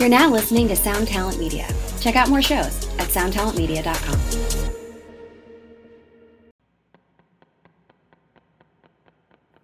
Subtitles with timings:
[0.00, 1.68] You're now listening to Sound Talent Media.
[2.00, 4.18] Check out more shows at soundtalentmedia.com.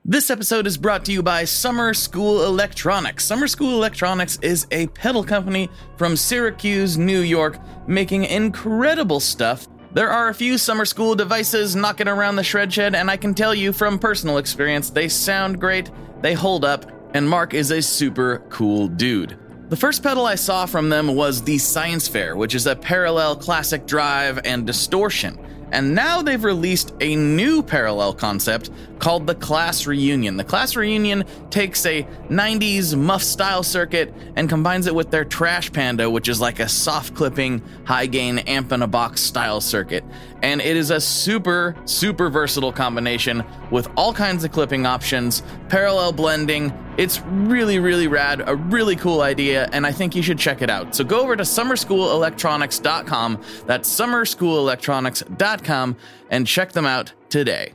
[0.05, 3.25] This episode is brought to you by Summer School Electronics.
[3.25, 7.59] Summer School Electronics is a pedal company from Syracuse, New York,
[7.89, 9.67] making incredible stuff.
[9.95, 13.33] There are a few summer school devices knocking around the shred shed, and I can
[13.33, 15.91] tell you from personal experience, they sound great,
[16.21, 16.85] they hold up,
[17.15, 19.39] and Mark is a super cool dude.
[19.69, 23.35] The first pedal I saw from them was the Science Fair, which is a parallel
[23.35, 25.37] classic drive and distortion.
[25.73, 30.37] And now they've released a new parallel concept called the Class Reunion.
[30.37, 35.73] The Class Reunion takes a 90s muff style circuit and combines it with their Trash
[35.73, 40.05] Panda, which is like a soft clipping, high gain amp in a box style circuit.
[40.43, 46.13] And it is a super, super versatile combination with all kinds of clipping options, parallel
[46.13, 46.73] blending.
[46.97, 50.71] It's really, really rad, a really cool idea, and I think you should check it
[50.71, 50.95] out.
[50.95, 55.97] So go over to summerschoolelectronics.com, that's summerschoolelectronics.com,
[56.31, 57.75] and check them out today.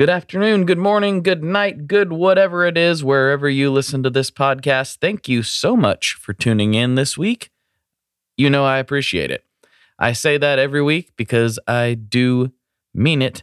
[0.00, 4.30] Good afternoon, good morning, good night, good whatever it is, wherever you listen to this
[4.30, 4.96] podcast.
[4.96, 7.50] Thank you so much for tuning in this week.
[8.38, 9.44] You know, I appreciate it.
[9.98, 12.50] I say that every week because I do
[12.94, 13.42] mean it.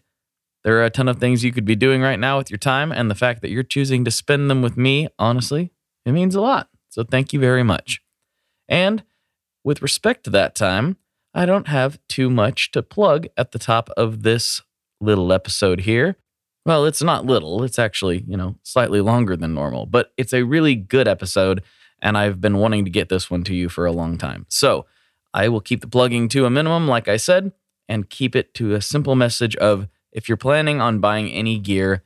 [0.64, 2.92] There are a ton of things you could be doing right now with your time,
[2.92, 5.72] and the fact that you're choosing to spend them with me, honestly,
[6.08, 6.70] it means a lot.
[6.90, 8.02] So thank you very much.
[8.68, 9.04] And
[9.64, 10.98] with respect to that time,
[11.36, 14.64] I don't have too much to plug at the top of this
[15.00, 16.18] little episode here.
[16.68, 17.64] Well, it's not little.
[17.64, 21.64] It's actually, you know, slightly longer than normal, but it's a really good episode.
[22.02, 24.46] And I've been wanting to get this one to you for a long time.
[24.50, 24.86] So
[25.34, 27.54] I will keep the plugging to a minimum, like I said,
[27.88, 32.04] and keep it to a simple message of if you're planning on buying any gear,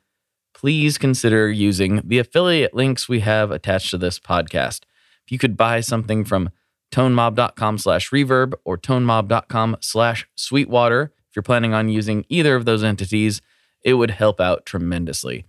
[0.53, 4.81] please consider using the affiliate links we have attached to this podcast.
[5.25, 6.51] If you could buy something from
[6.91, 12.83] tonemob.com slash reverb or tonemob.com slash sweetwater, if you're planning on using either of those
[12.83, 13.41] entities,
[13.83, 15.45] it would help out tremendously.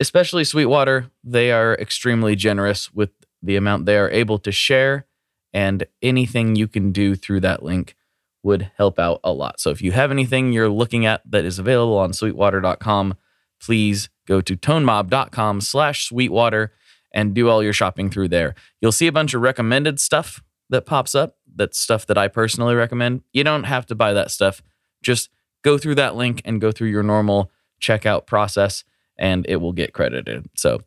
[0.00, 3.10] Especially Sweetwater, they are extremely generous with
[3.42, 5.06] the amount they are able to share,
[5.52, 7.96] and anything you can do through that link
[8.42, 9.60] would help out a lot.
[9.60, 13.14] So if you have anything you're looking at that is available on sweetwater.com,
[13.60, 16.72] please go to tonemob.com slash sweetwater
[17.14, 18.54] and do all your shopping through there.
[18.80, 21.36] You'll see a bunch of recommended stuff that pops up.
[21.54, 23.22] That's stuff that I personally recommend.
[23.32, 24.62] You don't have to buy that stuff.
[25.02, 25.28] Just
[25.62, 27.50] go through that link and go through your normal
[27.82, 28.84] checkout process
[29.18, 30.46] and it will get credited.
[30.56, 30.80] So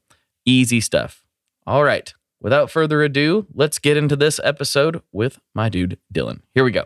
[0.45, 1.23] easy stuff.
[1.67, 2.13] All right.
[2.41, 6.41] Without further ado, let's get into this episode with my dude, Dylan.
[6.53, 6.85] Here we go.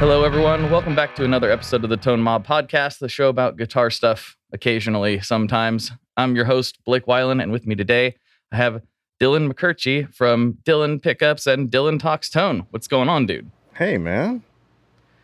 [0.00, 0.70] Hello, everyone.
[0.70, 4.38] Welcome back to another episode of the Tone Mob Podcast, the show about guitar stuff
[4.50, 5.92] occasionally, sometimes.
[6.16, 8.14] I'm your host, Blake Weiland, and with me today,
[8.52, 8.82] I have
[9.20, 12.66] Dylan McCurchie from Dylan Pickups and Dylan Talks Tone.
[12.70, 13.50] What's going on, dude?
[13.74, 14.42] Hey, man.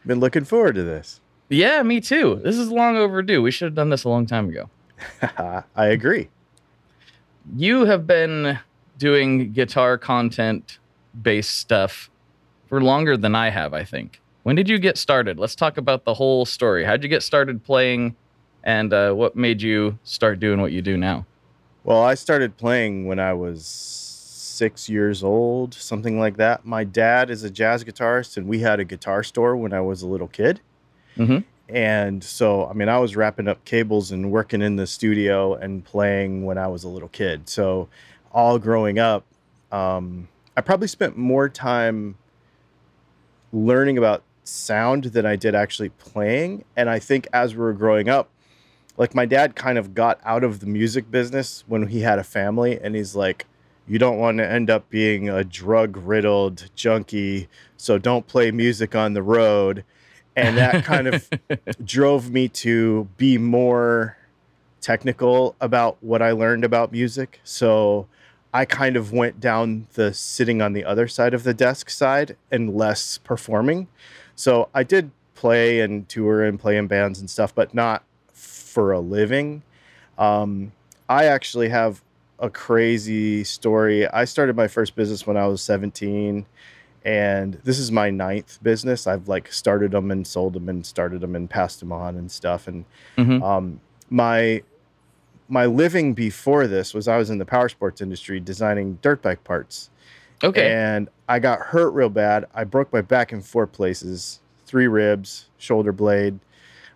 [0.05, 1.21] Been looking forward to this.
[1.49, 2.41] Yeah, me too.
[2.45, 3.43] This is long overdue.
[3.43, 4.69] We should have done this a long time ago.
[5.77, 6.29] I agree.
[7.57, 8.59] You have been
[8.99, 10.79] doing guitar content
[11.23, 12.11] based stuff
[12.69, 14.21] for longer than I have, I think.
[14.43, 15.39] When did you get started?
[15.39, 16.85] Let's talk about the whole story.
[16.85, 18.15] How'd you get started playing
[18.65, 21.27] and uh, what made you start doing what you do now?
[21.87, 26.67] Well, I started playing when I was six years old, something like that.
[26.67, 30.03] My dad is a jazz guitarist, and we had a guitar store when I was
[30.03, 30.61] a little kid.
[31.17, 31.39] Mm-hmm.
[31.73, 35.85] And so, I mean, I was wrapping up cables and working in the studio and
[35.85, 37.49] playing when I was a little kid.
[37.49, 37.89] So,
[38.33, 39.25] all growing up,
[39.71, 40.27] um,
[40.57, 42.17] I probably spent more time
[43.53, 46.65] learning about sound than I did actually playing.
[46.75, 48.29] And I think as we were growing up,
[48.97, 52.25] like my dad kind of got out of the music business when he had a
[52.25, 53.47] family, and he's like,
[53.89, 58.95] you don't want to end up being a drug riddled junkie, so don't play music
[58.95, 59.85] on the road.
[60.35, 61.31] And that kind of
[61.85, 64.17] drove me to be more
[64.81, 67.41] technical about what I learned about music.
[67.43, 68.07] So
[68.53, 72.37] I kind of went down the sitting on the other side of the desk side
[72.51, 73.89] and less performing.
[74.35, 78.03] So I did play and tour and play in bands and stuff, but not
[78.37, 79.63] for a living.
[80.19, 80.73] Um,
[81.09, 82.03] I actually have
[82.39, 84.07] a crazy story.
[84.09, 86.45] I started my first business when I was 17
[87.05, 89.07] and this is my ninth business.
[89.07, 92.31] I've like started them and sold them and started them and passed them on and
[92.31, 92.67] stuff.
[92.69, 92.85] And
[93.17, 93.43] Mhm.
[93.43, 93.81] um,
[94.11, 94.63] my
[95.49, 99.45] my living before this was I was in the power sports industry designing dirt bike
[99.45, 99.91] parts.
[100.43, 100.71] Okay.
[100.73, 102.47] And I got hurt real bad.
[102.53, 106.41] I broke my back in four places, three ribs, shoulder blade.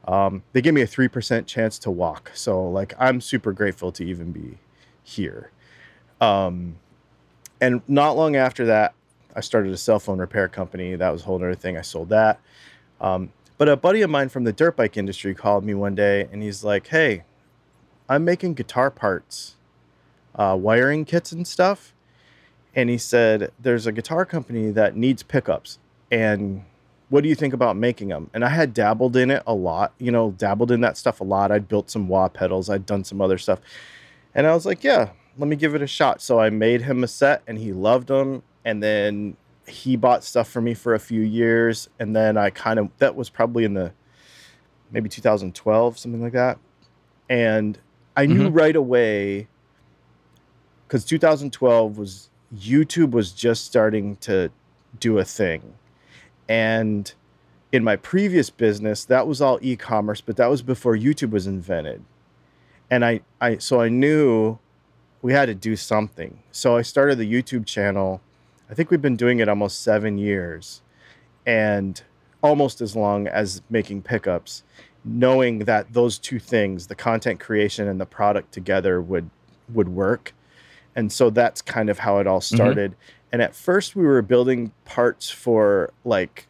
[0.06, 2.30] Um, they gave me a three percent chance to walk.
[2.34, 4.58] So like I'm super grateful to even be
[5.02, 5.50] here.
[6.20, 6.76] Um,
[7.60, 8.94] and not long after that,
[9.34, 10.96] I started a cell phone repair company.
[10.96, 11.76] That was a whole other thing.
[11.76, 12.40] I sold that.
[13.00, 16.28] Um, but a buddy of mine from the dirt bike industry called me one day
[16.32, 17.24] and he's like, Hey,
[18.08, 19.56] I'm making guitar parts,
[20.34, 21.94] uh, wiring kits and stuff.
[22.74, 25.78] And he said, There's a guitar company that needs pickups.
[26.10, 26.64] And
[27.10, 28.30] what do you think about making them?
[28.32, 31.24] And I had dabbled in it a lot, you know, dabbled in that stuff a
[31.24, 31.52] lot.
[31.52, 33.60] I'd built some wah pedals, I'd done some other stuff.
[34.34, 36.22] And I was like, Yeah, let me give it a shot.
[36.22, 38.42] So I made him a set and he loved them.
[38.64, 39.36] And then
[39.66, 41.88] he bought stuff for me for a few years.
[41.98, 43.92] And then I kind of, that was probably in the
[44.90, 46.58] maybe 2012, something like that.
[47.28, 47.78] And
[48.16, 48.56] I knew mm-hmm.
[48.56, 49.48] right away
[50.86, 54.50] because 2012 was YouTube was just starting to
[54.98, 55.74] do a thing.
[56.50, 57.14] And
[57.70, 62.02] in my previous business, that was all e-commerce, but that was before YouTube was invented.
[62.90, 64.58] And I, I so I knew
[65.22, 66.42] we had to do something.
[66.50, 68.20] So I started the YouTube channel.
[68.68, 70.82] I think we've been doing it almost seven years
[71.46, 72.02] and
[72.42, 74.64] almost as long as making pickups,
[75.04, 79.30] knowing that those two things, the content creation and the product together would
[79.72, 80.34] would work.
[80.96, 82.56] And so that's kind of how it all mm-hmm.
[82.56, 82.96] started.
[83.32, 86.46] And at first we were building parts for like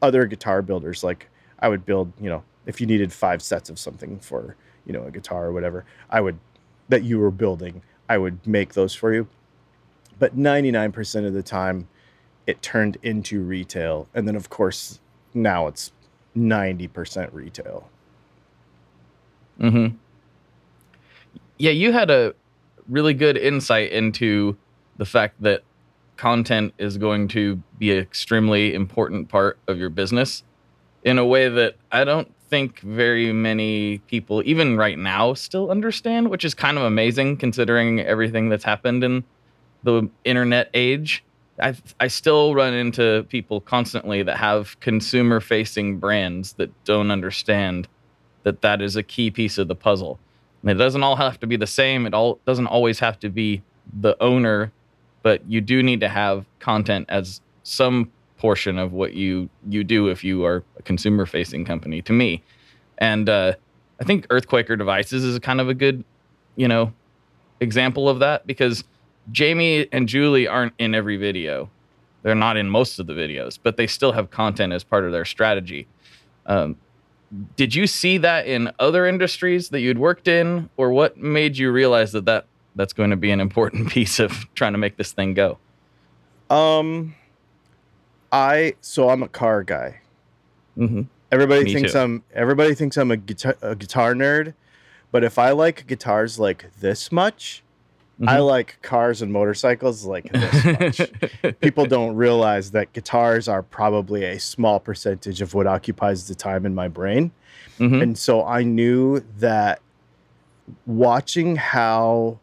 [0.00, 1.04] other guitar builders.
[1.04, 4.56] Like I would build, you know, if you needed five sets of something for,
[4.86, 6.38] you know, a guitar or whatever, I would
[6.88, 9.28] that you were building, I would make those for you.
[10.18, 11.88] But 99% of the time
[12.46, 14.08] it turned into retail.
[14.14, 15.00] And then of course
[15.34, 15.92] now it's
[16.36, 17.88] 90% retail.
[19.58, 19.88] hmm
[21.58, 22.34] Yeah, you had a
[22.88, 24.56] really good insight into
[24.96, 25.62] the fact that
[26.16, 30.42] content is going to be an extremely important part of your business
[31.04, 36.30] in a way that I don't think very many people, even right now, still understand,
[36.30, 39.24] which is kind of amazing considering everything that's happened in
[39.82, 41.24] the internet age.
[41.60, 47.88] I I still run into people constantly that have consumer facing brands that don't understand
[48.42, 50.18] that that is a key piece of the puzzle.
[50.62, 52.06] And it doesn't all have to be the same.
[52.06, 53.62] It all doesn't always have to be
[54.00, 54.72] the owner,
[55.22, 60.08] but you do need to have content as some portion of what you you do
[60.08, 62.42] if you are a consumer facing company to me.
[62.98, 63.54] And uh,
[64.00, 66.04] I think Earthquaker Devices is kind of a good,
[66.56, 66.92] you know,
[67.60, 68.84] example of that because
[69.30, 71.70] Jamie and Julie aren't in every video.
[72.22, 75.12] They're not in most of the videos, but they still have content as part of
[75.12, 75.86] their strategy.
[76.46, 76.76] Um,
[77.56, 81.70] did you see that in other industries that you'd worked in, or what made you
[81.72, 85.12] realize that, that that's going to be an important piece of trying to make this
[85.12, 85.58] thing go?
[86.50, 87.14] Um
[88.30, 90.00] I so I'm a car guy.
[90.76, 91.98] hmm Everybody Me thinks too.
[91.98, 94.54] I'm everybody thinks I'm a guitar, a guitar nerd,
[95.10, 97.62] but if I like guitars like this much,
[98.26, 98.46] I Mhm.
[98.46, 100.64] like cars and motorcycles like this
[101.40, 101.60] much.
[101.60, 106.66] People don't realize that guitars are probably a small percentage of what occupies the time
[106.66, 107.32] in my brain.
[107.78, 108.02] Mhm.
[108.02, 109.80] And so I knew that
[110.86, 112.38] watching how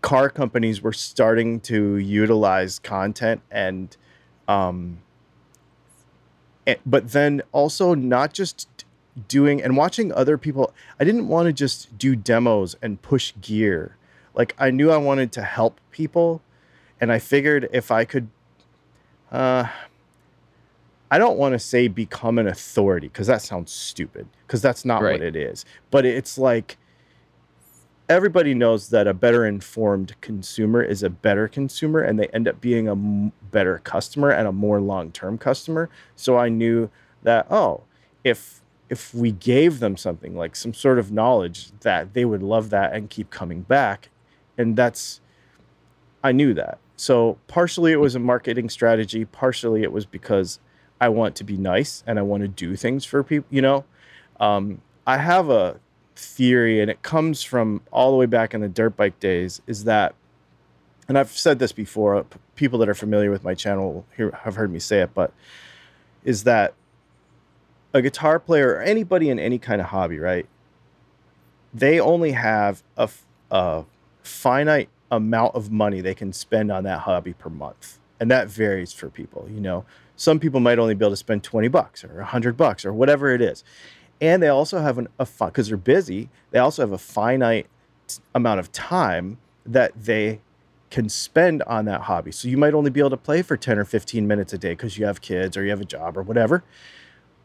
[0.00, 3.96] car companies were starting to utilize content and
[4.46, 4.98] um
[6.86, 8.68] but then also not just
[9.26, 13.96] doing and watching other people I didn't want to just do demos and push gear.
[14.34, 16.42] Like I knew I wanted to help people
[17.00, 18.28] and I figured if I could
[19.32, 19.66] uh
[21.10, 25.02] I don't want to say become an authority because that sounds stupid because that's not
[25.02, 25.12] Right.
[25.12, 25.64] what it is.
[25.90, 26.76] But it's like
[28.08, 32.60] everybody knows that a better informed consumer is a better consumer and they end up
[32.60, 35.90] being a m- better customer and a more long-term customer.
[36.16, 36.90] So I knew
[37.22, 37.82] that oh,
[38.24, 42.70] if if we gave them something like some sort of knowledge that they would love
[42.70, 44.08] that and keep coming back
[44.56, 45.20] and that's
[46.24, 46.78] I knew that.
[46.96, 50.58] So partially it was a marketing strategy, partially it was because
[51.00, 53.84] I want to be nice and I want to do things for people, you know.
[54.40, 55.78] Um, I have a
[56.18, 59.84] theory and it comes from all the way back in the dirt bike days is
[59.84, 60.14] that
[61.08, 64.04] and I've said this before, people that are familiar with my channel
[64.42, 65.32] have heard me say it, but
[66.22, 66.74] is that
[67.94, 70.46] a guitar player or anybody in any kind of hobby, right?
[71.72, 73.08] They only have a,
[73.50, 73.84] a
[74.22, 77.98] finite amount of money they can spend on that hobby per month.
[78.20, 79.86] And that varies for people, you know.
[80.16, 83.30] Some people might only be able to spend 20 bucks or 100 bucks or whatever
[83.30, 83.64] it is.
[84.20, 87.66] And they also have an, a because they're busy, they also have a finite
[88.34, 90.40] amount of time that they
[90.90, 92.32] can spend on that hobby.
[92.32, 94.70] So you might only be able to play for 10 or 15 minutes a day
[94.70, 96.64] because you have kids or you have a job or whatever.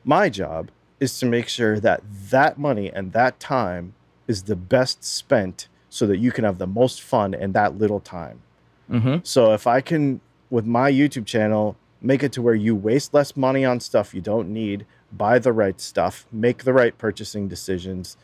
[0.05, 3.93] My job is to make sure that that money and that time
[4.27, 7.99] is the best spent so that you can have the most fun in that little
[7.99, 8.41] time.
[8.89, 9.17] Mm-hmm.
[9.23, 13.35] So if I can, with my YouTube channel, make it to where you waste less
[13.35, 14.85] money on stuff you don't need,
[15.17, 18.17] buy the right stuff, make the right purchasing decisions,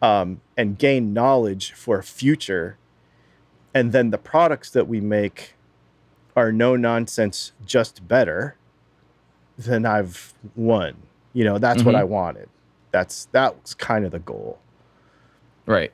[0.00, 2.76] um, and gain knowledge for future.
[3.74, 5.54] And then the products that we make
[6.36, 8.56] are no nonsense, just better.
[9.56, 10.94] Then I've won.
[11.32, 11.98] You know, that's what Mhm.
[11.98, 12.48] I wanted.
[12.90, 14.58] That's that was kind of the goal.
[15.66, 15.92] Right.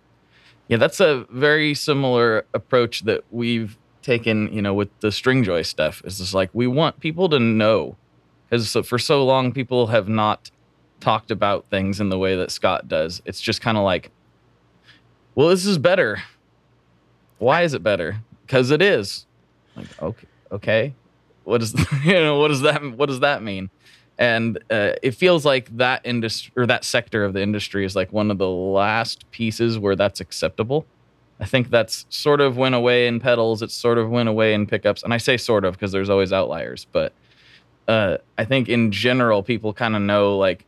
[0.68, 6.02] Yeah, that's a very similar approach that we've taken, you know, with the Stringjoy stuff.
[6.04, 7.96] It's just like we want people to know
[8.48, 10.50] because for so long people have not
[11.00, 13.22] talked about things in the way that Scott does.
[13.24, 14.10] It's just kind of like,
[15.34, 16.22] well, this is better.
[17.38, 18.18] Why is it better?
[18.46, 19.26] Because it is.
[19.76, 20.94] Like, okay, okay.
[21.44, 21.74] What does
[22.04, 22.38] you know?
[22.38, 23.70] What does that what does that mean?
[24.18, 28.12] and uh, it feels like that industry or that sector of the industry is like
[28.12, 30.84] one of the last pieces where that's acceptable.
[31.40, 33.62] I think that's sort of went away in pedals.
[33.62, 36.32] It sort of went away in pickups, and I say sort of because there's always
[36.32, 36.88] outliers.
[36.90, 37.12] But
[37.88, 40.66] uh, I think in general, people kind of know like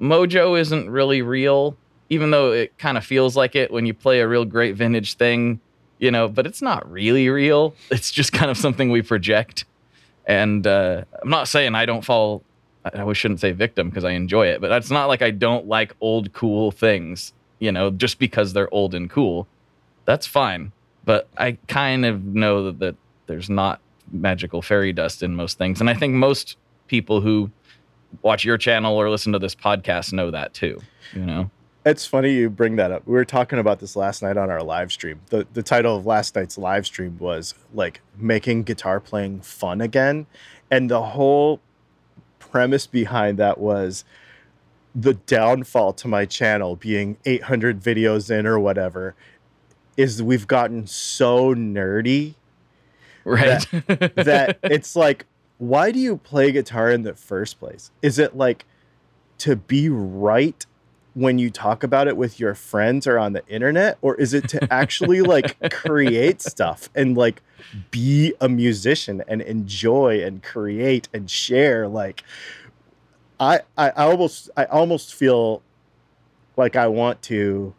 [0.00, 1.76] Mojo isn't really real,
[2.10, 5.14] even though it kind of feels like it when you play a real great vintage
[5.14, 5.60] thing,
[5.98, 6.28] you know.
[6.28, 7.74] But it's not really real.
[7.90, 9.64] It's just kind of something we project.
[10.26, 12.42] And uh, I'm not saying I don't fall.
[12.84, 15.94] I shouldn't say victim because I enjoy it, but it's not like I don't like
[16.00, 17.32] old cool things.
[17.58, 19.46] You know, just because they're old and cool,
[20.04, 20.72] that's fine.
[21.04, 22.96] But I kind of know that
[23.26, 27.50] there's not magical fairy dust in most things, and I think most people who
[28.22, 30.80] watch your channel or listen to this podcast know that too.
[31.14, 31.50] You know,
[31.84, 33.06] It's funny you bring that up.
[33.06, 35.20] We were talking about this last night on our live stream.
[35.28, 40.26] The the title of last night's live stream was like making guitar playing fun again.
[40.70, 41.60] And the whole
[42.38, 44.04] premise behind that was
[44.94, 49.14] the downfall to my channel being 800 videos in or whatever
[49.96, 52.34] is we've gotten so nerdy
[53.24, 53.66] right?
[54.16, 55.26] that it's like
[55.58, 57.90] why do you play guitar in the first place?
[58.00, 58.64] Is it like
[59.38, 60.64] to be right
[61.12, 63.98] when you talk about it with your friends or on the internet?
[64.00, 67.42] Or is it to actually like create stuff and like
[67.90, 71.86] be a musician and enjoy and create and share?
[71.86, 72.24] Like
[73.40, 75.62] i i almost i almost feel
[76.56, 77.74] like i want to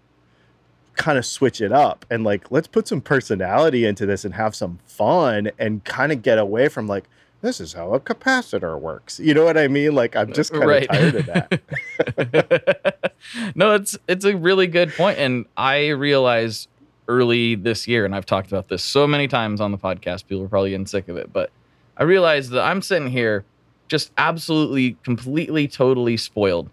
[1.01, 4.53] kind of switch it up and like let's put some personality into this and have
[4.55, 7.05] some fun and kind of get away from like
[7.41, 10.63] this is how a capacitor works you know what i mean like i'm just kind
[10.63, 10.88] of Right.
[10.89, 13.01] tired of that
[13.55, 16.67] no, it's it's a really good point, and I realized
[17.08, 20.27] early this year, and I've talked about this so many times on the podcast.
[20.27, 21.51] People are probably getting sick of it, but
[21.98, 23.43] I realized that I'm sitting here
[23.88, 26.70] just absolutely, completely, totally spoiled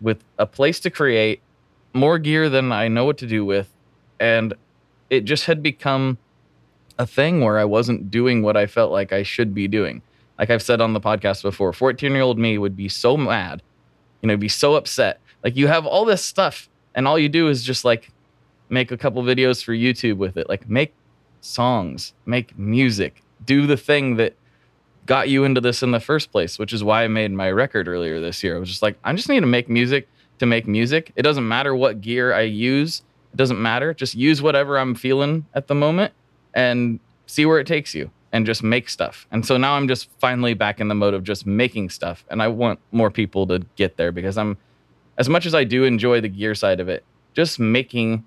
[0.00, 1.40] with a place to create
[1.96, 3.72] more gear than I know what to do with,
[4.20, 4.54] and
[5.10, 6.18] it just had become
[6.98, 10.02] a thing where I wasn't doing what I felt like I should be doing.
[10.38, 13.62] Like I've said on the podcast before, 14 year old me would be so mad,
[14.22, 15.20] you know, be so upset.
[15.44, 18.10] Like you have all this stuff, and all you do is just like
[18.68, 20.48] make a couple videos for YouTube with it.
[20.48, 20.94] Like make
[21.40, 24.34] songs, make music, do the thing that
[25.06, 27.86] got you into this in the first place, which is why I made my record
[27.86, 28.56] earlier this year.
[28.56, 30.08] I was just like, I just need to make music
[30.38, 31.12] to make music.
[31.16, 33.02] It doesn't matter what gear I use.
[33.32, 33.94] It doesn't matter.
[33.94, 36.12] Just use whatever I'm feeling at the moment
[36.54, 39.26] and see where it takes you and just make stuff.
[39.30, 42.24] And so now I'm just finally back in the mode of just making stuff.
[42.30, 44.56] And I want more people to get there because I'm,
[45.18, 48.24] as much as I do enjoy the gear side of it, just making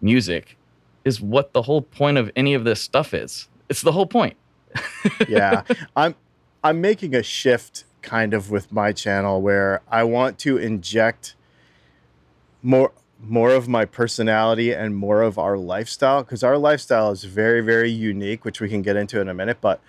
[0.00, 0.56] music
[1.04, 3.48] is what the whole point of any of this stuff is.
[3.68, 4.36] It's the whole point.
[5.28, 5.62] yeah
[5.96, 6.14] i'm
[6.62, 11.34] i'm making a shift kind of with my channel where i want to inject
[12.62, 17.60] more more of my personality and more of our lifestyle because our lifestyle is very
[17.60, 19.80] very unique which we can get into in a minute but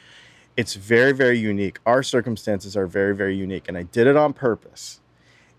[0.57, 4.33] it's very very unique our circumstances are very very unique and i did it on
[4.33, 4.99] purpose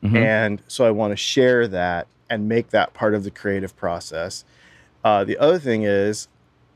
[0.03, 0.17] Mhm.
[0.17, 4.45] and so i want to share that and make that part of the creative process
[5.05, 6.29] uh, the other thing is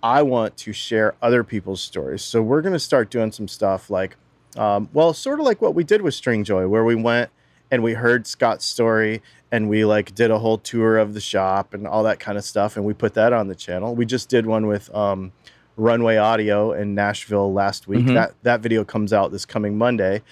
[0.02, 2.20] I want to share other people's stories.
[2.22, 4.16] So we're going to start doing some stuff like,
[4.54, 7.30] um, well, sort of like what we did with Stringjoy, where we went
[7.70, 9.22] and we heard Scott's story
[9.54, 12.42] and we like did a whole tour of the shop and all that kind of
[12.42, 12.76] stuff.
[12.76, 13.94] And we put that on the channel.
[13.94, 15.30] We just did one with um,
[15.76, 18.04] Runway Audio in Nashville last week.
[18.06, 18.14] Mhm.
[18.14, 20.22] That, that video comes out this coming Monday.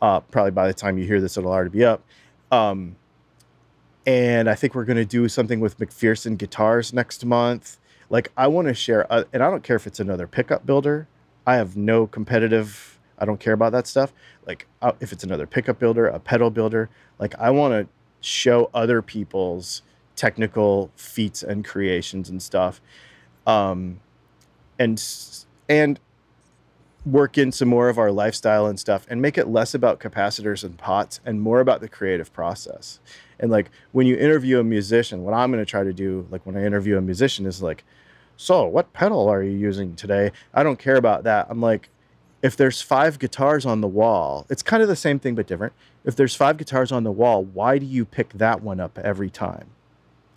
[0.00, 2.02] Uh, probably by the time you hear this, it'll already be up.
[2.50, 2.96] Um,
[4.06, 7.78] and I think we're going to do something with McPherson guitars next month.
[8.08, 11.08] Like I want to share, uh, and I don't care if it's another pickup builder.
[11.46, 12.98] I have no competitive.
[13.18, 14.14] I don't care about that stuff.
[14.46, 16.88] Like uh, if it's another pickup builder, a pedal builder.
[17.18, 19.82] Like I want to show other people's
[20.16, 22.80] technical feats and creations and stuff,
[23.46, 24.00] um,
[24.78, 25.02] and
[25.68, 25.98] and
[27.04, 30.62] work in some more of our lifestyle and stuff and make it less about capacitors
[30.62, 33.00] and pots and more about the creative process.
[33.40, 36.46] And like when you interview a musician, what I'm going to try to do, like
[36.46, 37.82] when I interview a musician, is like,
[38.36, 40.30] so what pedal are you using today?
[40.54, 41.48] I don't care about that.
[41.50, 41.88] I'm like,
[42.42, 45.72] if there's five guitars on the wall, it's kind of the same thing but different.
[46.04, 49.30] If there's five guitars on the wall, why do you pick that one up every
[49.30, 49.68] time?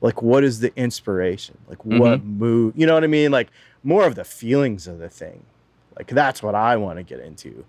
[0.02, 1.58] Like, what is the inspiration?
[1.68, 2.74] Like, what move?
[2.78, 3.32] You know what I mean?
[3.32, 3.50] Like,
[3.84, 5.44] more of the feelings of the thing.
[5.98, 7.66] Like, that's what I want to get into.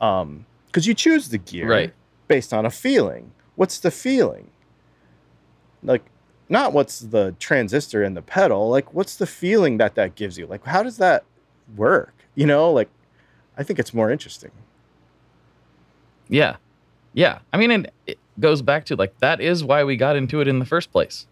[0.00, 1.94] Um, because you choose the gear Right.
[2.26, 3.30] based on a feeling.
[3.54, 4.50] What's the feeling?
[5.82, 6.02] Like,
[6.48, 8.68] not what's the transistor in the pedal.
[8.68, 10.46] Like, what's the feeling that that gives you?
[10.46, 11.24] Like, how does that
[11.76, 12.14] work?
[12.34, 12.88] You know, like,
[13.56, 14.50] I think it's more interesting.
[16.28, 16.56] Yeah.
[17.14, 17.38] Yeah.
[17.52, 20.48] I mean, and it goes back to like that is why we got into it
[20.48, 21.26] in the first place.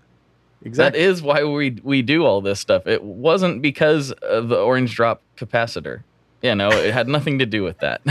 [0.64, 0.98] Exactly.
[1.00, 2.86] That is why we we do all this stuff.
[2.86, 6.02] It wasn't because of the orange drop capacitor.
[6.42, 8.02] You know, it had nothing to do with that.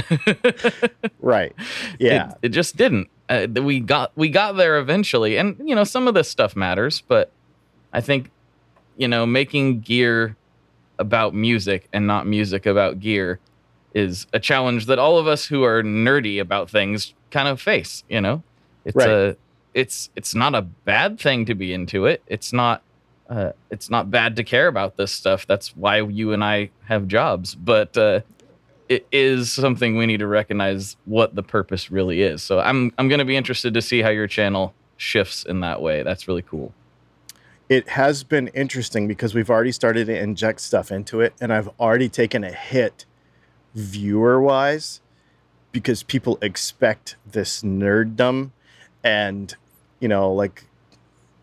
[1.20, 1.54] right.
[2.00, 2.32] Yeah.
[2.32, 3.10] It, it just didn't.
[3.30, 7.02] Uh, we got we got there eventually, and you know some of this stuff matters,
[7.08, 7.32] but
[7.92, 8.30] I think
[8.98, 10.36] you know making gear
[11.00, 13.40] about music and not music about gear
[13.94, 18.04] is a challenge that all of us who are nerdy about things kind of face.
[18.10, 18.44] You know,
[18.86, 19.10] it's Right.
[19.10, 19.38] a
[19.74, 22.22] it's it's not a bad thing to be into it.
[22.28, 22.82] It's not
[23.30, 25.48] uh, it's not bad to care about this stuff.
[25.48, 28.20] That's why you and I have jobs, but uh,
[28.90, 32.44] it is something we need to recognize what the purpose really is.
[32.44, 35.82] So I'm I'm going to be interested to see how your channel shifts in that
[35.82, 36.04] way.
[36.04, 36.74] That's really cool.
[37.70, 41.70] it has been interesting because we've already started to inject stuff into it and I've
[41.80, 43.06] already taken a hit
[43.74, 45.02] viewer wise
[45.72, 48.52] because people expect this nerddom
[49.04, 49.56] and
[50.00, 50.66] you know like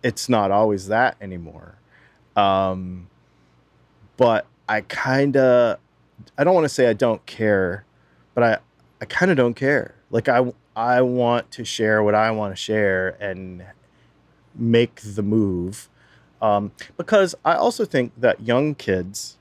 [0.02, 1.78] it's not always that anymore.
[2.36, 3.08] Um
[4.16, 5.78] but I kind of
[6.38, 7.84] I don't want to say I don't care
[8.34, 8.58] but I
[9.00, 9.94] I kind of don't care.
[10.10, 13.64] Like I I want to share what I want to share and
[14.54, 15.88] make the move.
[16.40, 19.36] Um, because I also think that young kids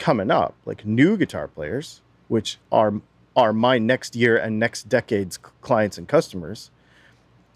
[0.00, 2.94] coming up, like new guitar players, which are
[3.36, 6.72] are my next year and next decade's clients and customers,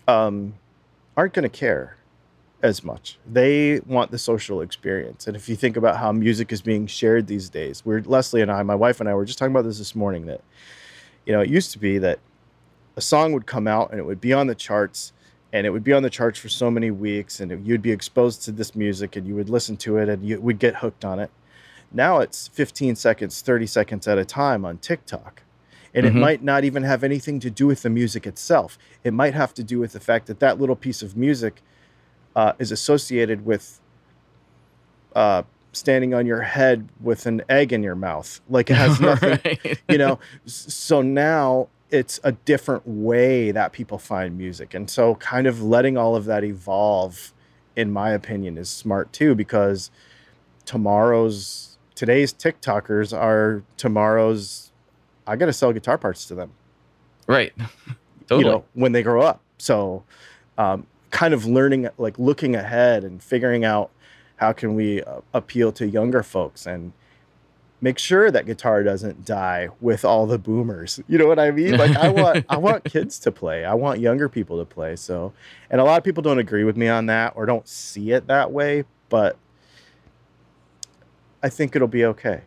[0.06, 0.54] um,
[1.16, 1.96] aren't going to care
[2.62, 3.18] as much.
[3.30, 5.26] They want the social experience.
[5.26, 8.52] And if you think about how music is being shared these days, we're Leslie and
[8.52, 10.26] I, my wife and I, were just talking about this this morning.
[10.26, 10.42] That
[11.26, 12.20] you know, it used to be that
[12.96, 15.12] a song would come out and it would be on the charts
[15.52, 18.44] and it would be on the charts for so many weeks and you'd be exposed
[18.44, 21.18] to this music and you would listen to it and you would get hooked on
[21.18, 21.30] it
[21.94, 25.42] now it's 15 seconds 30 seconds at a time on tiktok.
[25.96, 26.08] And Mhm.
[26.08, 28.76] it might not even have anything to do with the music itself.
[29.04, 31.62] It might have to do with the fact that that little piece of music
[32.34, 33.80] uh, is associated with
[35.14, 38.40] uh, standing on your head with an egg in your mouth.
[38.48, 39.78] Like it has nothing Right.
[39.88, 40.18] you know?
[40.46, 44.74] So now it's a different way that people find music.
[44.74, 47.32] And so kind of letting all of that evolve
[47.76, 49.92] in my opinion is smart too because
[50.64, 54.72] tomorrow's today's tiktokers are tomorrow's
[55.26, 56.52] i gotta sell guitar parts to them.
[57.26, 57.52] Right.
[58.28, 58.38] Totally.
[58.44, 59.40] you know when they grow up.
[59.58, 60.04] So
[60.58, 63.90] um, kind of learning like looking ahead and figuring out
[64.36, 66.92] how can we uh, appeal to younger folks and
[67.80, 71.00] make sure that guitar doesn't die with all the boomers.
[71.08, 71.76] You know what i mean?
[71.76, 73.64] Like i want i want kids to play.
[73.64, 74.96] I want younger people to play.
[74.96, 75.32] So
[75.70, 78.26] and a lot of people don't agree with me on that or don't see it
[78.26, 79.36] that way but
[81.44, 82.40] i think it'll be okay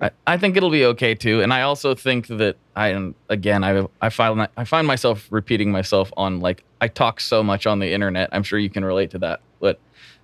[0.00, 3.64] I, I think it'll be okay too, and I also think that I am again.
[3.64, 7.78] I I find I find myself repeating myself on like I talk so much on
[7.78, 8.28] the internet.
[8.32, 9.78] I'm sure you can relate to that, but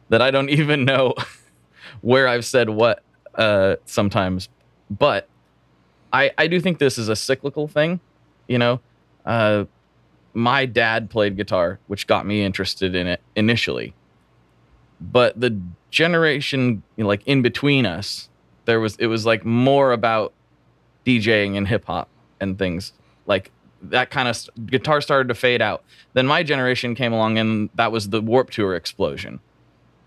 [0.09, 1.15] that I don't even know
[2.01, 3.03] where I've said what
[3.35, 4.49] uh, sometimes.
[4.91, 5.29] But
[6.13, 8.01] I I do think this is a cyclical thing.
[8.49, 8.81] You know,
[9.25, 9.65] uh,
[10.35, 13.95] my dad played guitar, which got me interested in it initially.
[15.01, 15.59] But the
[15.91, 18.29] generation like in between us,
[18.67, 20.33] there was it was like more about
[21.07, 22.09] DJing and hip hop
[22.41, 22.93] and things
[23.27, 23.51] like
[23.83, 25.83] that kind of guitar started to fade out.
[26.13, 29.41] Then my generation came along and that was the Warped Tour explosion.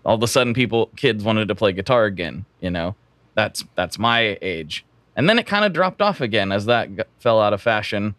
[0.04, 2.94] All of a sudden people kids wanted to play guitar again, you know.
[3.34, 4.84] That's that's my age.
[5.16, 8.14] And then it kind of dropped off again as that fell out of fashion.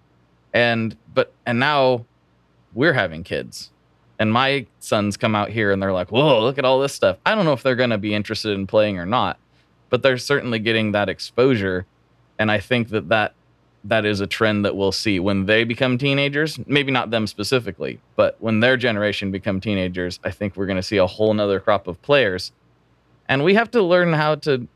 [0.53, 2.05] And but and now
[2.73, 3.71] we're having kids.
[4.17, 7.17] And my sons come out here and they're like, "Whoa, look at all this stuff."
[7.25, 9.37] I don't know if they're going to be interested in playing or not,
[9.89, 11.85] but they're certainly getting that exposure
[12.37, 13.33] and I think that that
[13.83, 16.59] that is a trend that we'll see when they become teenagers.
[16.65, 20.83] Maybe not them specifically, but when their generation become teenagers, I think we're going to
[20.83, 22.51] see a whole nother crop of players.
[23.29, 24.67] And we have to learn how to,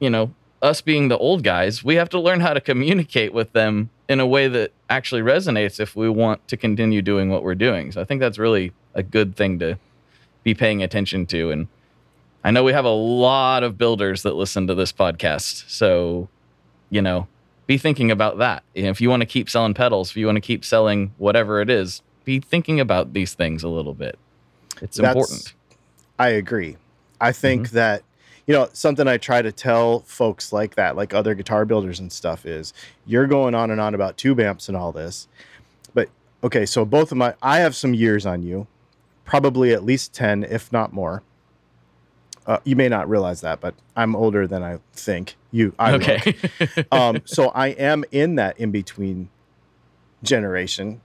[0.00, 3.52] you know, us being the old guys, we have to learn how to communicate with
[3.52, 7.54] them in a way that actually resonates if we want to continue doing what we're
[7.54, 7.92] doing.
[7.92, 9.78] So I think that's really a good thing to
[10.42, 11.50] be paying attention to.
[11.50, 11.68] And
[12.42, 15.68] I know we have a lot of builders that listen to this podcast.
[15.68, 16.28] So,
[16.90, 17.28] you know,
[17.66, 18.62] be thinking about that.
[18.74, 21.68] If you want to keep selling pedals, if you want to keep selling whatever it
[21.68, 24.18] is, be thinking about these things a little bit.
[24.80, 25.52] It's That's- important.
[26.18, 26.76] I agree.
[27.20, 27.76] I think mm-hmm.
[27.76, 28.02] that
[28.48, 32.10] you know something I try to tell folks like that, like other guitar builders and
[32.10, 32.72] stuff, is
[33.06, 35.28] you're going on and on about tube amps and all this,
[35.94, 36.08] but
[36.42, 38.66] okay, so both of my I have some years on you,
[39.24, 41.22] probably at least ten, if not more.
[42.46, 45.36] Uh, you may not realize that, but I'm older than I think.
[45.50, 46.34] You, I okay.
[46.90, 49.28] um, so I am in that in between
[50.22, 51.02] generation.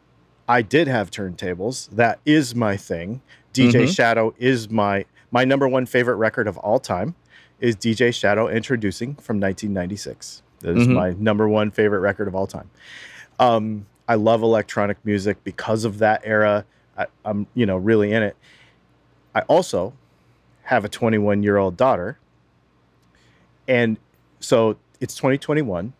[0.47, 1.89] I did have turntables.
[1.89, 3.21] That is my thing.
[3.53, 3.93] DJ Mhm.
[3.95, 7.15] Shadow is my my number one favorite record of all time.
[7.63, 10.41] Is DJ Shadow Endtroducing from 1996.
[10.59, 10.93] That is Mhm.
[10.95, 12.69] my number one favorite record of all time.
[13.39, 16.65] Um, I love electronic music because of that era.
[16.97, 18.35] I, I'm you know really in it.
[19.33, 19.93] I also
[20.63, 22.17] have a 21 year old daughter,
[23.65, 23.97] and
[24.41, 25.93] so it's 2021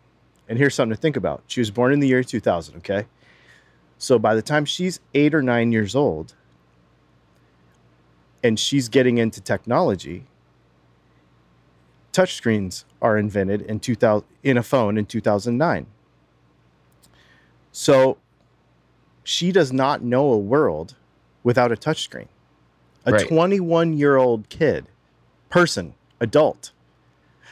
[0.49, 3.05] and here's something to think about she was born in the year 2000 okay
[3.97, 6.33] so by the time she's eight or nine years old
[8.43, 10.25] and she's getting into technology
[12.13, 15.85] touchscreens are invented in 2000 in a phone in 2009
[17.71, 18.17] so
[19.23, 20.95] she does not know a world
[21.43, 22.27] without a touchscreen
[23.05, 23.27] a Right.
[23.27, 24.85] 21 year old kid
[25.49, 26.71] person adult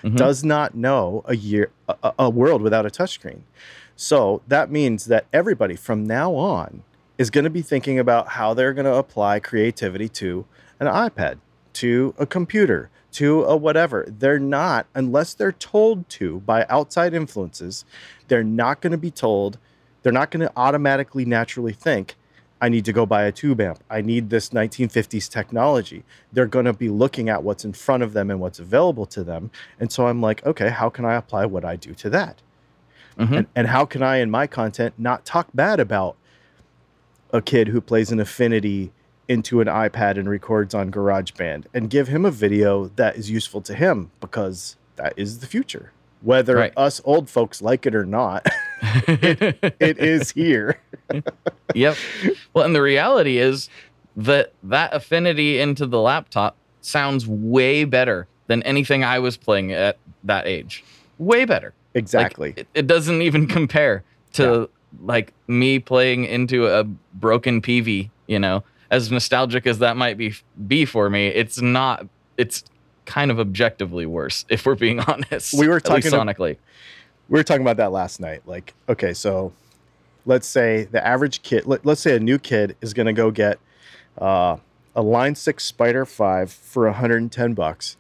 [0.04, 0.16] Mhm.
[0.18, 3.42] does not know a year a- a world without a touchscreen.
[3.98, 6.82] So that means that everybody from now on
[7.18, 10.46] is going to be thinking about how they're going to apply creativity to
[10.80, 11.38] an iPad,
[11.74, 14.06] to a computer, to a whatever.
[14.08, 17.86] They're not unless they're told to by outside influences,
[18.28, 19.58] they're not going to be told,
[20.04, 22.16] they're not going to automatically naturally think
[22.62, 23.84] I need to go buy a tube amp.
[23.90, 26.04] I need this 1950s technology.
[26.32, 29.24] They're going to be looking at what's in front of them and what's available to
[29.24, 29.50] them.
[29.80, 32.42] And so I'm like, okay, how can I apply what I do to that?
[33.18, 33.36] Mhm.
[33.36, 36.16] And, and how can I, in my content, not talk bad about
[37.34, 38.92] a kid who plays an affinity
[39.32, 43.62] into an iPad and records on GarageBand and give him a video that is useful
[43.62, 45.94] to him because that is the future.
[46.22, 46.74] Whether Right.
[46.76, 48.46] us old folks like it or not,
[49.08, 50.80] it is here.
[51.74, 51.96] yep.
[52.54, 53.70] Well, and the reality is
[54.18, 59.98] that that affinity into the laptop sounds way better than anything I was playing at
[60.26, 60.84] that age.
[61.18, 61.74] Way better.
[61.96, 62.54] Like, Exactly.
[62.58, 64.70] it, it doesn't even compare to
[65.04, 68.64] like me playing into a broken Peavey, you know.
[68.92, 70.36] As nostalgic as that might be
[70.68, 72.06] be for me, it's not
[72.38, 72.64] it's
[73.06, 75.58] kind of objectively worse if we're being honest.
[75.58, 76.58] We were talking sonically.
[77.30, 78.44] we were talking about that last night.
[78.46, 79.54] Like, okay, so
[80.26, 83.32] let's say the average kid, let, us say a new kid is going to go
[83.32, 83.60] get
[84.18, 84.58] uh,
[84.96, 87.98] a Line 6 Spider 5 for 110 bucks,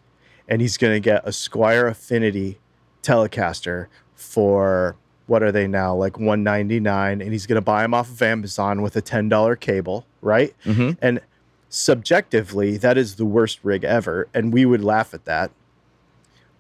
[0.47, 2.60] and he's going to get a Squier Affinity
[3.01, 4.95] Telecaster for
[5.28, 8.82] what are they now, like 199 and he's going to buy them off of Amazon
[8.82, 10.54] with a $10 cable, right?
[10.66, 10.98] Mhm.
[11.02, 11.22] And
[11.70, 15.52] subjectively, that is the worst rig ever, and we would laugh at that.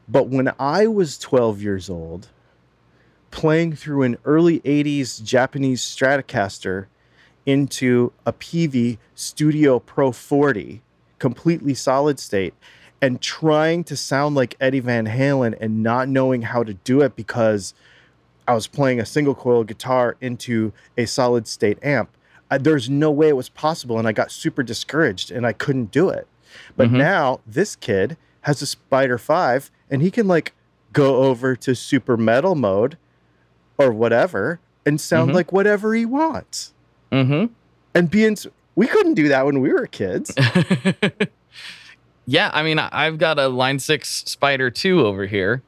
[0.07, 2.29] But when I was 12 years old,
[3.29, 6.85] playing through an early 80s Japanese Stratocaster
[7.45, 10.81] into a Peavey Studio Pro 40,
[11.19, 12.53] completely solid state,
[13.01, 17.15] and trying to sound like Eddie Van Halen and not knowing how to do it
[17.15, 17.73] because
[18.47, 22.09] I was playing a single coil guitar into a solid state amp.
[22.49, 25.91] I, there's no way it was possible, and I got super discouraged and I couldn't
[25.91, 26.27] do it.
[26.75, 26.97] But Mhm.
[26.97, 30.53] now this kid has a Spider 5 and he can like
[30.91, 32.97] go over to super metal mode
[33.77, 35.35] or whatever and sound Mhm.
[35.35, 36.73] like whatever he wants.
[37.11, 37.53] Mm-hmm.
[37.95, 38.35] And being
[38.75, 40.33] we couldn't do that when we were kids.
[42.27, 45.63] Yeah, I mean, I've got a Line 6 Spider 2 over here,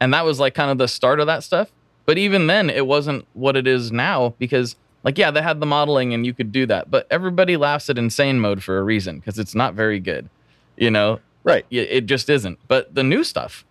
[0.00, 1.70] and that was like kind of the start of that stuff.
[2.06, 5.66] But even then, it wasn't what it is now because, like, yeah, they had the
[5.66, 9.18] modeling and you could do that, but everybody laughs at insane mode for a reason
[9.18, 10.30] because it's not very good.
[10.76, 11.64] You know, Right.
[11.70, 12.58] Y- it just isn't.
[12.68, 13.64] But the new stuff,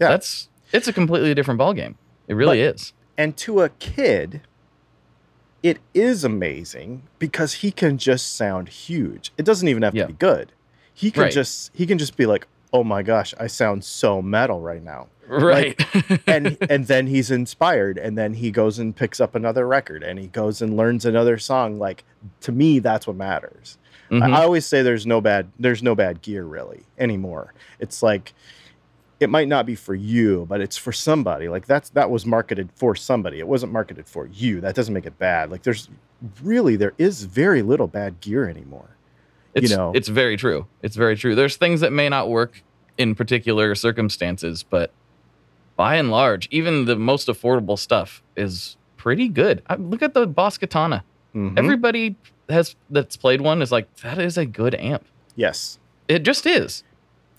[0.00, 0.08] Yeah.
[0.08, 1.94] that's it's a completely different ballgame.
[2.28, 2.92] It really is.
[3.18, 4.40] And to a kid,
[5.62, 9.32] it is amazing because he can just sound huge.
[9.38, 10.02] It doesn't even have Yeah.
[10.02, 10.52] to be good.
[10.92, 11.32] He can Right.
[11.32, 15.06] just he can just be like, "Oh my gosh, I sound so metal right now."
[15.26, 15.80] Right.
[16.26, 20.18] And and then he's inspired and then he goes and picks up another record and
[20.18, 22.04] he goes and learns another song like
[22.42, 23.78] to me that's what matters.
[24.10, 24.34] I, Mhm.
[24.34, 27.54] I always say there's no bad there's no bad gear really anymore.
[27.78, 28.34] It's like
[29.20, 31.48] it might not be for you, but it's for somebody.
[31.48, 33.38] Like that's that was marketed for somebody.
[33.38, 34.60] It wasn't marketed for you.
[34.60, 35.50] That doesn't make it bad.
[35.50, 35.88] Like there's
[36.42, 38.90] really there is very little bad gear anymore.
[39.54, 39.92] It's, know.
[39.94, 40.66] it's very true.
[40.82, 41.34] It's very true.
[41.34, 42.62] There's things that may not work
[42.98, 44.90] in particular circumstances, but
[45.76, 49.62] by and large, even the most affordable stuff is pretty good.
[49.66, 51.04] I, look at the Boss Katana.
[51.34, 51.58] Mhm.
[51.58, 52.16] Everybody
[52.48, 55.04] has that's played one is like that is a good amp.
[55.36, 55.78] yes.
[56.06, 56.84] It just is.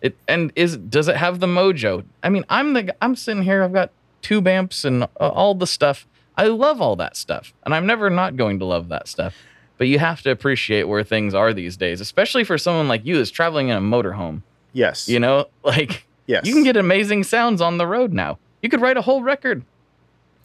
[0.01, 2.04] It and is does it have the mojo?
[2.23, 3.62] I mean, I'm the I'm sitting here.
[3.63, 3.91] I've got
[4.23, 6.08] tube amps and uh, all the stuff.
[6.36, 9.36] I love all that stuff, and I'm never not going to love that stuff.
[9.77, 13.17] But you have to appreciate where things are these days, especially for someone like you
[13.17, 14.41] that's traveling in a motorhome.
[14.73, 15.07] Yes.
[15.09, 16.45] You know, like yes.
[16.45, 18.38] you can get amazing sounds on the road now.
[18.61, 19.63] You could write a whole record.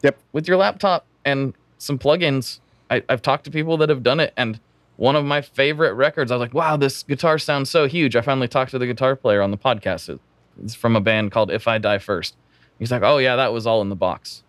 [0.03, 0.17] Yep.
[0.33, 2.59] With your laptop and some plugins.
[2.89, 4.59] I, I've talked to people that have done it, and
[4.97, 8.15] one of my favorite records, I was like, wow, this guitar sounds so huge.
[8.15, 10.19] I finally talked to the guitar player on the podcast.
[10.63, 12.35] It's from a band called If I Die First.
[12.79, 14.43] He's like, oh, yeah, that was all in the box.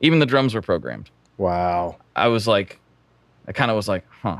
[0.00, 1.10] Even the drums were programmed.
[1.38, 1.96] Wow.
[2.16, 2.79] I was like,
[3.50, 4.38] I kind of was like, huh.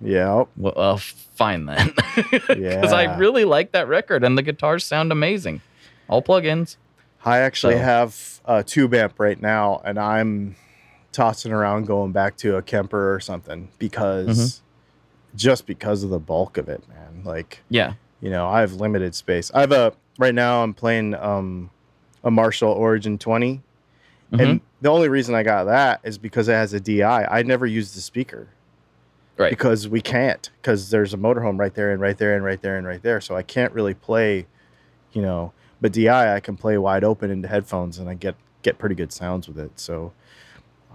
[0.00, 0.44] Yeah.
[0.56, 1.92] Well, well fine then.
[2.48, 5.60] Because I really like that record, and the guitars sound amazing.
[6.08, 6.76] All plugins.
[7.24, 10.56] I actually So- have a tube amp right now, and I'm
[11.12, 15.36] tossing around going back to a Kemper or something because Mm-hmm.
[15.36, 17.22] just because of the bulk of it, man.
[17.22, 17.92] Like, Yeah.
[18.22, 19.50] you know, I have limited space.
[19.54, 20.62] I have a right now.
[20.62, 21.68] I'm playing um,
[22.24, 23.60] a Marshall Origin 20,
[24.32, 24.40] Mhm.
[24.42, 27.02] and the only reason I got that is because it has a DI.
[27.24, 28.48] I never used the speaker.
[29.38, 29.48] Right.
[29.50, 32.76] Because we can't, because there's a motorhome right there and right there and right there
[32.76, 33.20] and right there.
[33.20, 34.46] So I can't really play,
[35.12, 35.52] you know.
[35.80, 39.12] But DI, I can play wide open into headphones, and I get get pretty good
[39.12, 39.70] sounds with it.
[39.78, 40.12] So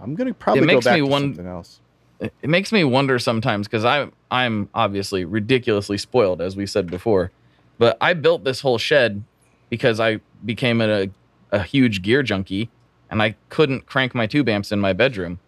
[0.00, 1.80] I'm gonna probably go makes back me to won- something else.
[2.20, 6.90] it it makes me wonder sometimes because I'm I'm obviously ridiculously spoiled as we said
[6.90, 7.32] before,
[7.78, 9.24] but I built this whole shed
[9.70, 11.08] because I became a
[11.50, 12.70] a huge gear junkie
[13.10, 15.38] and I couldn't crank my tube amps in my bedroom.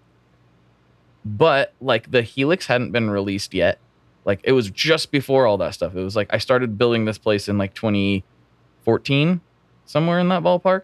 [1.25, 3.79] But like the Helix hadn't been released yet.
[4.25, 5.94] Like it was just before all that stuff.
[5.94, 9.40] It was like I started building this place in like 2014,
[9.87, 10.83] somewhere in that ballpark.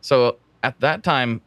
[0.00, 1.40] So at that time,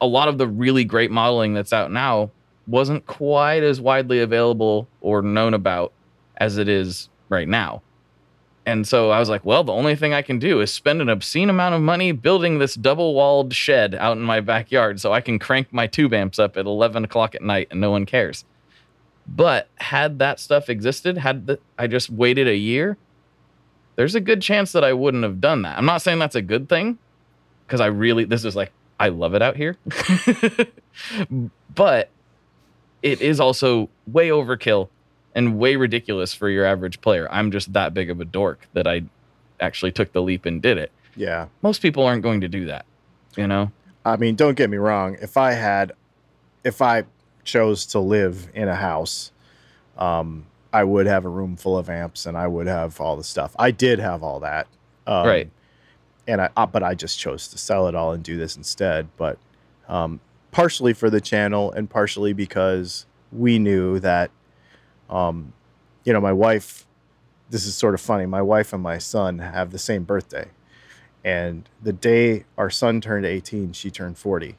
[0.00, 2.30] a lot of the really great modeling that's out now
[2.66, 5.92] wasn't quite as widely available or known about
[6.36, 7.82] as it is right now.
[8.70, 11.08] And so I was like, well, the only thing I can do is spend an
[11.08, 15.20] obscene amount of money building this double walled shed out in my backyard so I
[15.20, 18.44] can crank my tube amps up at 11 o'clock at night and no one cares.
[19.26, 22.96] But had that stuff existed, had the, I just waited a year,
[23.96, 25.76] there's a good chance that I wouldn't have done that.
[25.76, 26.96] I'm not saying that's a good thing
[27.66, 29.78] because I really, this is like, I love it out here.
[31.74, 32.08] but
[33.02, 34.90] it is also way overkill
[35.34, 37.28] and way ridiculous for your average player.
[37.30, 39.02] I'm just that big of a dork that I
[39.60, 40.90] actually took the leap and did it.
[41.16, 41.46] Yeah.
[41.62, 42.86] Most people aren't going to do that,
[43.36, 43.70] you know?
[44.04, 45.16] I mean, don't get me wrong.
[45.20, 45.92] If I had,
[46.64, 47.04] if I
[47.44, 49.32] chose to live in a house,
[49.98, 53.24] um, I would have a room full of amps and I would have all the
[53.24, 53.54] stuff.
[53.58, 54.66] I did have all that.
[55.06, 55.50] Um, Right.
[56.26, 59.08] And I, uh, but I just chose to sell it all and do this instead.
[59.16, 59.38] But
[59.88, 60.20] um,
[60.52, 64.30] partially for the channel and partially because we knew that,
[65.10, 65.52] um,
[66.04, 66.86] you know, my wife,
[67.50, 68.26] this is sort of funny.
[68.26, 70.48] My wife and my son have the same birthday.
[71.24, 74.56] And the day our son turned 18, she turned 40.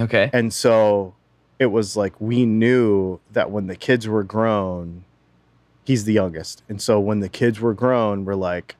[0.00, 0.30] Okay.
[0.32, 1.14] And so
[1.58, 5.04] it was like we knew that when the kids were grown,
[5.84, 6.62] he's the youngest.
[6.68, 8.76] And so when the kids were grown, we're like,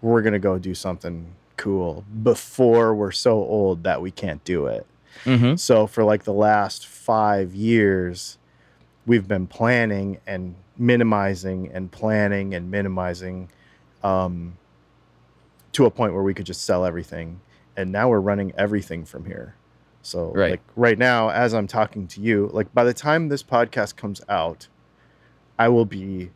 [0.00, 4.66] we're going to go do something cool before we're so old that we can't do
[4.66, 4.86] it.
[5.24, 5.56] Mm-hmm.
[5.56, 8.38] So for like the last five years,
[9.06, 13.48] we've been planning and minimizing and planning and minimizing
[14.02, 14.56] um,
[15.72, 17.40] to a point where we could just sell everything.
[17.76, 19.54] And now we're running everything from here.
[20.02, 20.52] So Right.
[20.52, 24.20] like right now, as I'm talking to you, like by the time this podcast comes
[24.28, 24.68] out,
[25.58, 26.30] I will be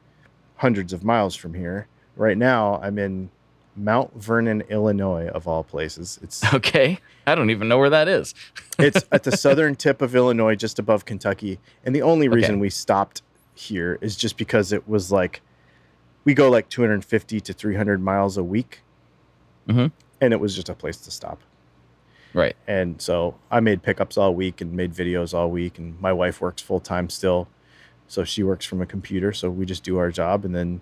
[0.56, 1.88] hundreds of miles from here.
[2.16, 3.30] Right now, I'm in
[3.76, 6.18] Mount Vernon, Illinois, of all places.
[6.22, 6.98] It's Okay.
[7.26, 8.34] I don't even know where that is.
[8.78, 11.58] it's at the southern tip of Illinois, just above Kentucky.
[11.84, 12.60] And the only reason Okay.
[12.60, 13.22] we stopped
[13.54, 15.40] here is just because it was like
[16.24, 18.80] we go like 250 to 300 miles a week,
[19.68, 19.92] Mhm.
[20.20, 21.40] and it was just a place to stop.
[22.34, 22.56] Right.
[22.66, 25.78] And so I made pickups all week and made videos all week.
[25.78, 27.48] And my wife works full time still.
[28.08, 29.32] So she works from a computer.
[29.32, 30.44] So we just do our job.
[30.44, 30.80] And then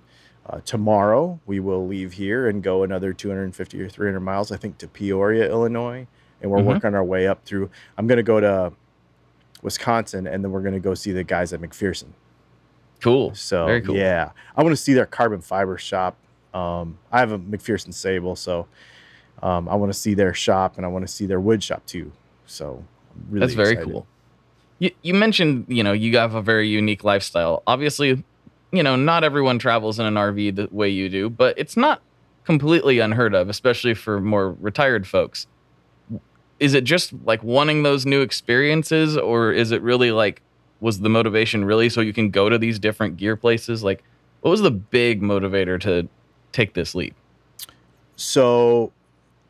[0.50, 4.78] uh, tomorrow we will leave here and go another 250 or 300 miles, I think,
[4.78, 6.06] to Peoria, Illinois.
[6.42, 6.66] And we're Mhm.
[6.66, 7.70] working our way up through.
[7.96, 8.72] I'm going to go to
[9.62, 12.08] Wisconsin and then we're going to go see the guys at McPherson.
[13.00, 13.34] Cool.
[13.34, 13.96] So Very cool.
[13.96, 16.16] yeah, I want to see their carbon fiber shop.
[16.52, 18.66] Um, I have a McPherson Sable, so
[19.42, 21.84] um, I want to see their shop and I want to see their wood shop
[21.86, 22.12] too.
[22.46, 22.84] So
[23.30, 23.90] really That's very excited.
[23.92, 24.06] cool.
[24.78, 27.62] You, you mentioned, you know, you have a very unique lifestyle.
[27.66, 28.22] Obviously,
[28.76, 32.02] you know, not everyone travels in an RV the way you do, but it's not
[32.44, 35.46] completely unheard of, especially for more retired folks.
[36.60, 40.42] Is it just like wanting those new experiences, or is it really like,
[40.80, 43.82] was the motivation really so you can go to these different gear places?
[43.82, 44.04] Like,
[44.40, 46.08] what was the big motivator to
[46.52, 47.14] take this leap?
[48.16, 48.92] So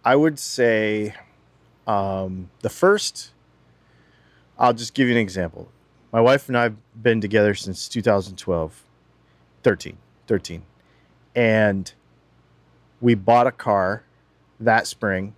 [0.05, 1.15] I would say
[1.87, 3.33] um, the first,
[4.59, 5.69] I'll just give you an example.
[6.13, 8.83] My wife and I have been together since 2012,
[9.65, 9.97] 13,
[10.27, 10.63] 13.
[11.35, 11.93] And
[13.01, 14.05] we bought a car
[14.61, 15.35] that spring.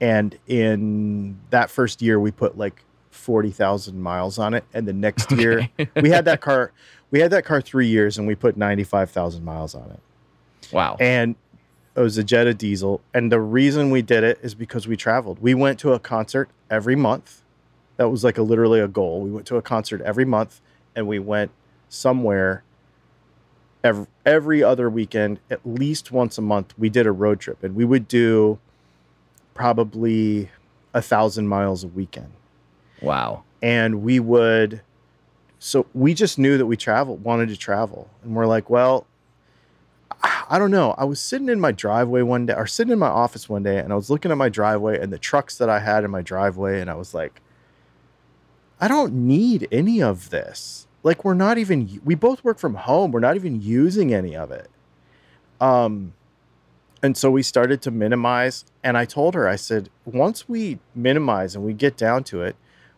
[0.00, 4.64] And in that first year, we put like 40,000 miles on it.
[4.72, 5.68] And the next year,
[6.00, 6.72] we had that car.
[7.12, 10.00] We had that car three years and we put 95,000 miles on it
[10.72, 10.96] wow.
[11.00, 11.36] and
[11.94, 13.00] it was a Jetta diesel.
[13.14, 15.38] And the reason we did it is because we traveled.
[15.40, 17.42] We went to a concert every month.
[17.96, 19.22] That was like a literally a goal.
[19.22, 20.60] We went to a concert every month,
[20.94, 21.50] and we went
[21.88, 22.62] somewhere
[23.86, 26.74] every, every other weekend, at least once a month.
[26.76, 28.58] We did a road trip, and we would do
[29.54, 30.50] probably
[30.92, 32.32] a thousand miles a weekend
[33.00, 33.42] wow.
[33.62, 34.82] and we would
[35.58, 39.06] so we just knew that we traveled wanted to travel and we're like well
[40.50, 43.08] i don't know i was sitting in my driveway one day or sitting in my
[43.08, 45.78] office one day and i was looking at my driveway and the trucks that i
[45.78, 47.40] had in my driveway and i was like
[48.78, 53.12] i don't need any of this like we're not even we both work from home.
[53.12, 54.68] We're not even using any of it.
[55.60, 56.12] Um
[57.02, 61.54] and so we started to minimize and i told her i said once we minimize
[61.54, 62.56] and we get down to it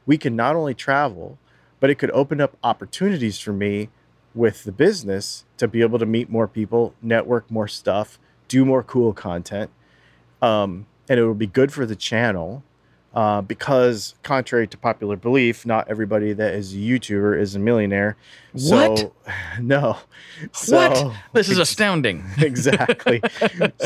[0.09, 1.39] we can not only travel,
[1.81, 3.91] but it could open up opportunities for me
[4.35, 8.19] with the business to be able to meet more people, network more stuff,
[8.49, 9.71] do more cool content.
[10.41, 12.65] Um, and it will be good for the channel
[13.15, 18.17] uh, because, contrary to popular belief, not everybody that is a YouTuber is a millionaire.
[18.53, 19.13] What?
[19.29, 19.97] So, no.
[20.51, 20.57] what?
[20.97, 22.25] So- This is astounding.
[22.39, 23.21] exactly.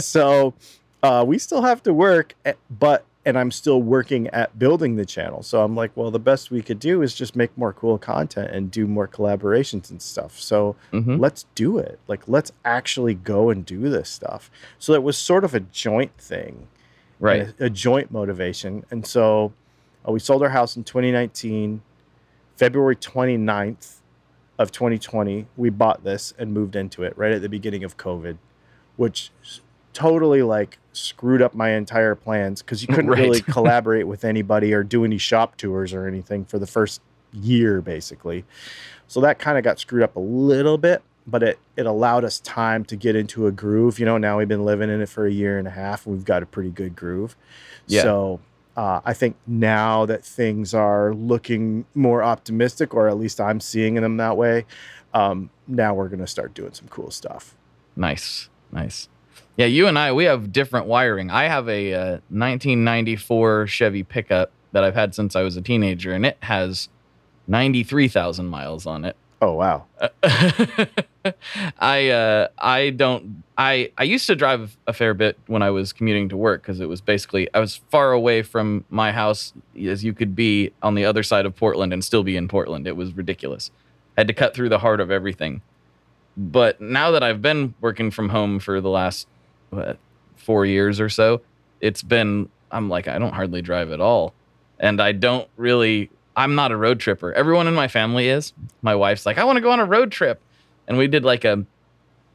[0.01, 0.55] so
[1.03, 5.05] uh, we still have to work, eh, but and I'm still working at building the
[5.07, 5.45] channel.
[5.45, 8.51] So I'm like, well, the best we could do is just make more cool content
[8.51, 10.41] and do more collaborations and stuff.
[10.41, 11.21] So Mhm.
[11.21, 12.01] let's do it.
[12.09, 14.51] Like, let's actually go and do this stuff.
[14.81, 16.67] So it was sort of a joint thing,
[17.23, 17.55] Right.
[17.61, 18.85] a, a joint motivation.
[18.91, 19.53] And so
[20.07, 21.83] uh, we sold our house in 2019,
[22.57, 23.97] February 29th
[24.59, 25.47] of 2020.
[25.57, 28.37] We bought this and moved into it right at the beginning of COVID,
[28.97, 29.31] which
[29.93, 33.21] totally like screwed up my entire plans because you couldn't Right.
[33.21, 37.01] really collaborate with anybody or do any shop tours or anything for the first
[37.33, 38.45] year, basically.
[39.07, 42.41] So that kind of got screwed up a little bit, but it it allowed us
[42.41, 43.99] time to get into a groove.
[43.99, 46.15] You know, now we've been living in it for a year and a half, and
[46.15, 47.37] we've got a pretty good groove.
[47.87, 48.03] Yeah.
[48.03, 48.41] So
[48.77, 53.95] uh, I think now that things are looking more optimistic, or at least I'm seeing
[53.95, 54.67] them that way,
[55.15, 57.55] um, now we're gonna start doing some cool stuff.
[57.97, 59.09] Nice, nice.
[59.57, 61.31] Yeah, you and I, we have different wiring.
[61.31, 66.13] I have a uh, 1994 Chevy pickup that I've had since I was a teenager,
[66.13, 66.89] and it has
[67.49, 69.17] 93,000 miles on it.
[69.43, 69.87] Oh wow!
[71.81, 75.93] I uh, I don't I I used to drive a fair bit when I was
[75.93, 80.05] commuting to work because it was basically I was far away from my house as
[80.05, 82.87] you could be on the other side of Portland and still be in Portland.
[82.87, 83.73] It was ridiculous.
[84.17, 85.61] I had to cut through the heart of everything.
[86.37, 89.27] But now that I've been working from home for the last
[89.71, 89.99] what,
[90.37, 91.41] four years or so,
[91.81, 94.35] it's been I'm like I don't hardly drive at all,
[94.79, 96.11] and I don't really.
[96.37, 97.33] I'm not a road tripper.
[97.33, 98.53] Everyone in my family is.
[98.81, 100.41] My wife's like, I want to go on a road trip,
[100.89, 101.65] and we did like a,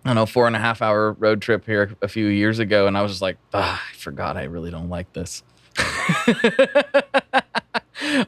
[0.05, 2.87] I don't know, four and a half hour road trip here a few years ago,
[2.87, 4.37] and I was just like, ah, I forgot.
[4.37, 5.43] I really don't like this.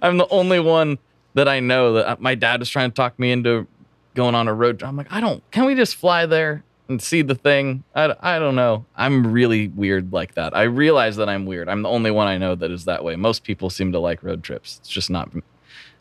[0.02, 0.98] I'm the only one
[1.36, 3.68] that I know that uh, my dad was trying to talk me into
[4.16, 4.80] going on a road.
[4.80, 4.90] Trip.
[4.90, 5.44] I'm like, I don't.
[5.52, 7.84] Can we just fly there and see the thing?
[7.96, 8.86] I, I don't know.
[8.96, 10.56] I'm really weird like that.
[10.56, 11.70] I realize that I'm weird.
[11.70, 13.16] I'm the only one I know that is that way.
[13.16, 14.80] Most people seem to like road trips.
[14.80, 15.30] It's just not.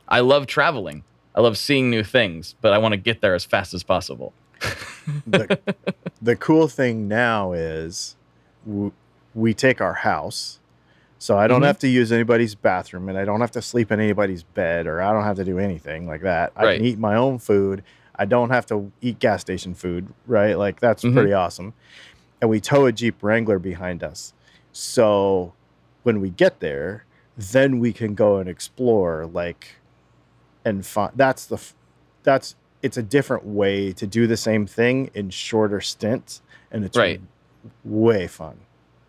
[0.09, 1.04] I love traveling.
[1.34, 4.32] I love seeing new things, but I want to get there as fast as possible.
[5.26, 5.59] the,
[6.20, 8.16] the cool thing now is
[8.66, 8.92] w-
[9.34, 10.59] we take our house
[11.20, 11.66] so I don't Mhm.
[11.66, 15.00] have to use anybody's bathroom and I don't have to sleep in anybody's bed or
[15.02, 16.52] I don't have to do anything like that.
[16.56, 16.76] I Right.
[16.78, 17.82] can eat my own food.
[18.16, 20.54] I don't have to eat gas station food, right?
[20.59, 21.14] Like that's Mhm.
[21.14, 21.72] pretty awesome.
[22.40, 24.32] And we tow a Jeep Wrangler behind us.
[24.72, 25.52] So
[26.04, 27.04] when we get there,
[27.36, 29.76] then we can go and explore like
[30.64, 31.61] and find that's the
[32.22, 36.96] that's it's a different way to do the same thing in shorter stints and it's
[36.96, 37.20] Right.
[37.84, 38.59] way fun.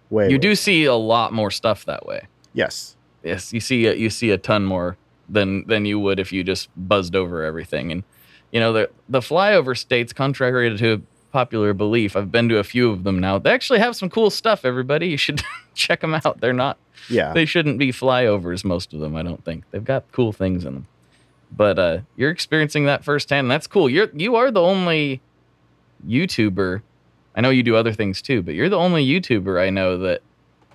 [0.09, 0.55] Way You way do fun.
[0.55, 2.27] see a lot more stuff that way.
[2.53, 2.95] Yes.
[3.23, 4.97] Yes, you see a, you see a ton more
[5.27, 7.91] than than you would if you just buzzed over everything.
[7.91, 8.03] And
[8.51, 12.89] you know the the flyover states, contrary to popular belief, I've been to a few
[12.89, 13.37] of them now.
[13.37, 14.65] They actually have some cool stuff.
[14.65, 15.43] Everybody, you should
[15.75, 16.39] check them out.
[16.41, 17.33] They're not Yeah.
[17.33, 18.63] they shouldn't be flyovers.
[18.65, 20.87] Most of them, I don't think they've got cool things in them.
[21.51, 23.45] But uh, you're experiencing that firsthand.
[23.45, 23.89] And that's cool.
[23.89, 25.21] You're you are the only
[26.07, 26.81] YouTuber.
[27.35, 30.21] I know you do other things too, but you're the only YouTuber I know that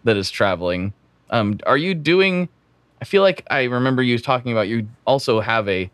[0.04, 0.92] that is traveling.
[1.30, 2.48] Um, are you doing?
[3.00, 5.90] I feel like I remember you talking about you also have a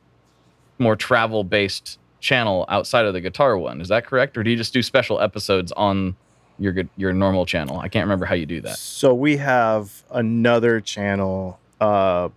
[0.79, 3.81] more travel based channel outside of the guitar one.
[3.81, 6.17] Is that correct, or do you just do special episodes on
[6.59, 7.79] your your normal channel?
[7.79, 8.79] I can't remember how you do that.
[8.79, 12.29] So we have another channel, uh,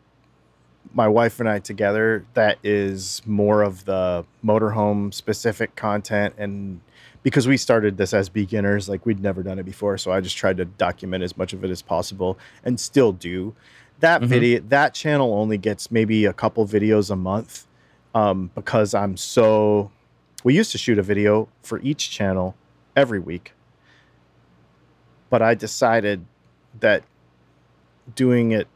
[0.94, 6.36] my wife and I together, that is more of the motorhome specific content.
[6.38, 6.82] And
[7.24, 9.98] because we started this as beginners, like we'd never done it before.
[9.98, 13.56] So I just tried to document as much of it as possible and still do.
[14.00, 14.28] That Mhm.
[14.28, 17.66] video, that channel only gets maybe a couple videos a month
[18.16, 19.90] um, because I'm so.
[20.44, 22.56] We used to shoot a video for each channel
[22.96, 23.54] every week
[25.34, 26.24] but I decided
[26.80, 27.02] that
[28.14, 28.68] doing it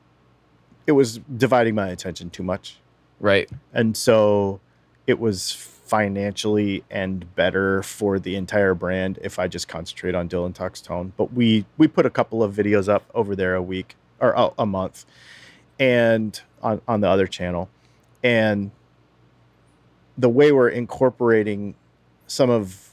[0.87, 2.79] it was dividing my attention too much.
[3.19, 3.49] Right.
[3.73, 4.61] And so
[5.05, 10.53] it was financially and better for the entire brand if I just concentrate on Dylan
[10.53, 11.13] Talks Tone.
[11.17, 14.49] But we we put a couple of videos up over there a week or a,
[14.59, 15.05] a month
[15.79, 17.69] and on, on the other channel.
[18.23, 18.71] And
[20.17, 21.75] the way we're incorporating
[22.25, 22.89] some of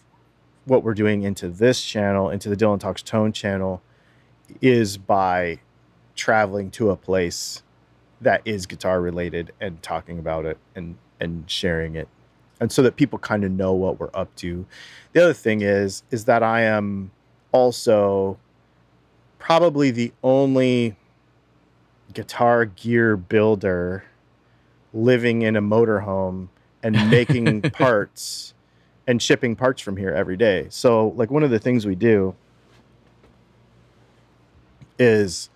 [0.66, 3.82] what we're doing into this channel, into the Dylan Talks Tone channel,
[4.60, 5.58] is by
[6.14, 7.63] traveling to a place
[8.24, 12.08] that is guitar related and talking about it and and sharing it.
[12.60, 14.66] And so that people kind of know what we're up to.
[15.12, 17.10] The other thing is is that i am
[17.52, 18.36] also
[19.38, 20.96] probably the only
[22.12, 24.04] guitar gear builder
[24.92, 26.48] living in a motorhome
[26.82, 28.54] and making parts
[29.06, 30.66] and shipping parts from here every day.
[30.70, 32.34] So like one of the things we do
[34.98, 35.50] is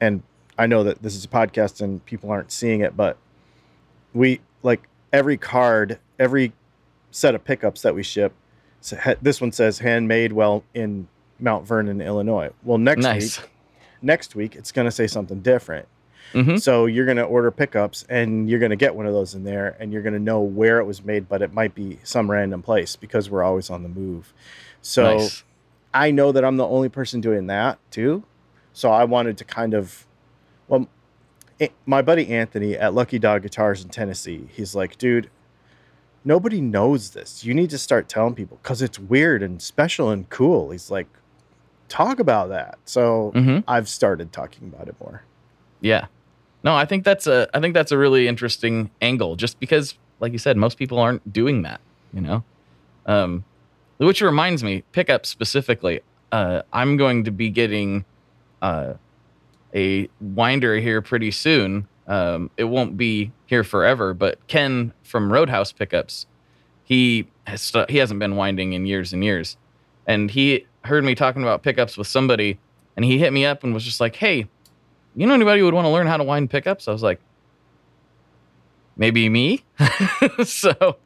[0.00, 0.22] and
[0.58, 3.16] I know that this is a podcast and people aren't seeing it, but
[4.12, 6.52] we like every card, every
[7.10, 8.32] set of pickups that we ship.
[8.80, 11.08] So ha- this one says handmade well in
[11.40, 12.50] Mount Vernon, Illinois.
[12.62, 13.40] Well, next nice.
[13.40, 13.50] week,
[14.02, 15.88] next week it's going to say something different.
[16.32, 19.34] hmm So you're going to order pickups and you're going to get one of those
[19.34, 21.98] in there and you're going to know where it was made, but it might be
[22.04, 24.32] some random place because we're always on the move.
[24.82, 25.42] So nice.
[25.92, 28.24] I know that I'm the only person doing that too.
[28.72, 30.06] So I wanted to kind of,
[30.68, 30.88] well,
[31.86, 35.30] my buddy Anthony at Lucky Dog Guitars in Tennessee, he's like, dude,
[36.24, 37.44] nobody knows this.
[37.44, 40.70] You need to start telling people because it's weird and special and cool.
[40.70, 41.06] He's like,
[41.88, 42.78] talk about that.
[42.84, 45.22] So hmm I've started talking about it more.
[45.80, 46.06] Yeah.
[46.62, 50.32] No, I think that's a I think that's a really interesting angle just because like
[50.32, 51.80] you said most people aren't doing that,
[52.12, 52.42] you know.
[53.06, 53.44] Um
[53.98, 56.00] which reminds me, pickup specifically,
[56.32, 58.04] uh I'm going to be getting
[58.62, 58.94] uh
[59.74, 61.88] a winder here pretty soon.
[62.06, 66.26] Um it won't be here forever, but Ken from Roadhouse Pickups,
[66.84, 69.56] he has stu- he hasn't been winding in years and years.
[70.06, 72.58] And he heard me talking about pickups with somebody
[72.96, 74.48] and he hit me up and was just like, "Hey,
[75.16, 76.88] you know anybody who would want to learn how to wind pickups?
[76.88, 77.20] I was like,
[78.96, 79.64] maybe me.
[80.44, 80.96] so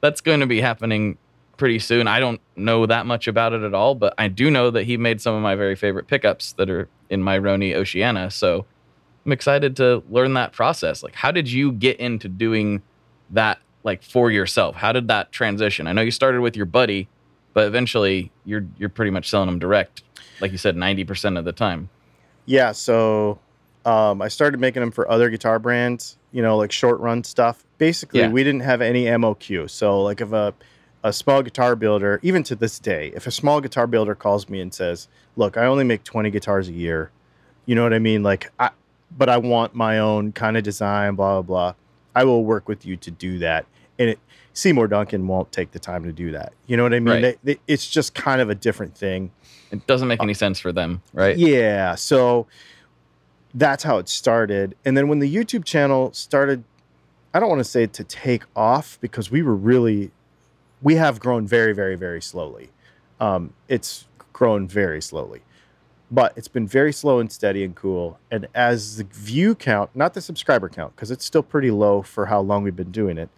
[0.00, 1.18] that's going to be happening
[1.56, 2.06] pretty soon.
[2.08, 4.96] I don't know that much about it at all, but I do know that he
[4.96, 8.30] made some of my very favorite pickups that are in my Roni Oceana.
[8.30, 8.66] So
[9.24, 11.02] I'm excited to learn that process.
[11.02, 12.82] Like, how did you get into doing
[13.30, 14.76] that like for yourself?
[14.76, 15.86] How did that transition?
[15.86, 17.08] I know you started with your buddy,
[17.54, 20.02] but eventually you're you're pretty much selling them direct,
[20.40, 21.88] like you said, 90% of the time.
[22.44, 22.72] Yeah.
[22.72, 23.38] So
[23.84, 27.64] Um, I started making them for other guitar brands, you know, like short run stuff.
[27.78, 28.30] Basically, Yeah.
[28.30, 29.70] we didn't have any MOQ.
[29.70, 30.52] So, like, if a
[31.06, 34.60] a small guitar builder, even to this day, if a small guitar builder calls me
[34.60, 37.10] and says, "Look, I only make 20 guitars a year,"
[37.64, 38.22] you know what I mean?
[38.22, 38.70] Like, I,
[39.16, 41.74] but I want my own kind of design, blah blah blah.
[42.14, 43.66] I will work with you to do that.
[43.98, 44.18] And it,
[44.52, 46.52] Seymour Duncan won't take the time to do that.
[46.66, 47.22] You know what I mean?
[47.22, 47.38] Right.
[47.44, 49.30] They- they- it's just kind of a different thing.
[49.70, 51.36] It doesn't make uh, any sense for them, right?
[51.36, 51.94] Yeah.
[51.94, 52.46] So
[53.54, 54.74] that's how it started.
[54.84, 56.64] And then when the YouTube channel started,
[57.34, 60.10] I don't want to say to take off because we were really,
[60.86, 62.70] we have grown very, very, very slowly.
[63.18, 65.42] Um, it's grown very slowly,
[66.12, 68.20] but it's been very slow and steady and cool.
[68.30, 72.26] And as the view count, not the subscriber count, because it's still pretty low for
[72.26, 73.30] how long we've been doing it,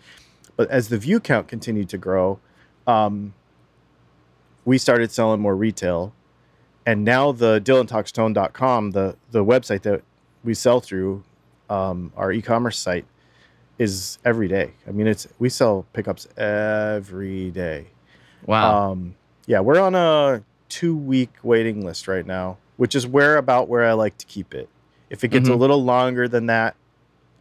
[0.57, 2.39] but as the view count continued to grow,
[2.87, 3.33] um,
[4.67, 6.13] we started selling more retail
[6.85, 10.03] and now the dylantalkstone.com the the website that
[10.45, 11.25] we sell through
[11.71, 13.07] um, our e-commerce site
[13.79, 17.87] is every day i mean it's we sell pickups every day
[18.47, 18.91] Wow.
[18.91, 19.15] um,
[19.47, 23.85] yeah we're on a two week waiting list right now which is where about where
[23.85, 24.69] i like to keep it
[25.11, 25.59] if it gets a Mhm.
[25.59, 26.77] little longer than that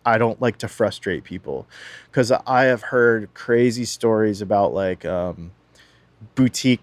[0.06, 1.68] i don't like to frustrate people
[2.10, 5.52] because i have heard crazy stories about like um,
[6.36, 6.82] boutique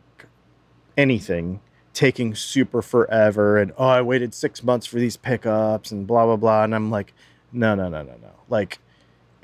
[0.97, 1.61] anything
[1.93, 6.37] taking super forever and oh i waited six months for these pickups and blah blah
[6.37, 7.13] blah and i'm like
[7.53, 8.79] no no no no no like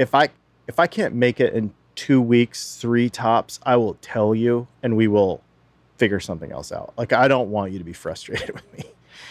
[0.00, 0.28] if i
[0.66, 4.96] if i can't make it in two weeks three tops i will tell you and
[4.96, 5.42] we will
[5.98, 8.84] figure something else out like i don't want you to be frustrated with me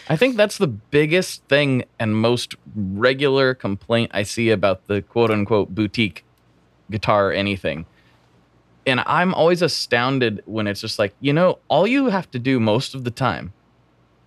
[0.08, 5.30] I think that's the biggest thing and most regular complaint I see about the quote
[5.30, 6.24] unquote boutique
[6.90, 7.86] guitar or anything.
[8.86, 12.58] And I'm always astounded when it's just like, you know, all you have to do
[12.58, 13.52] most of the time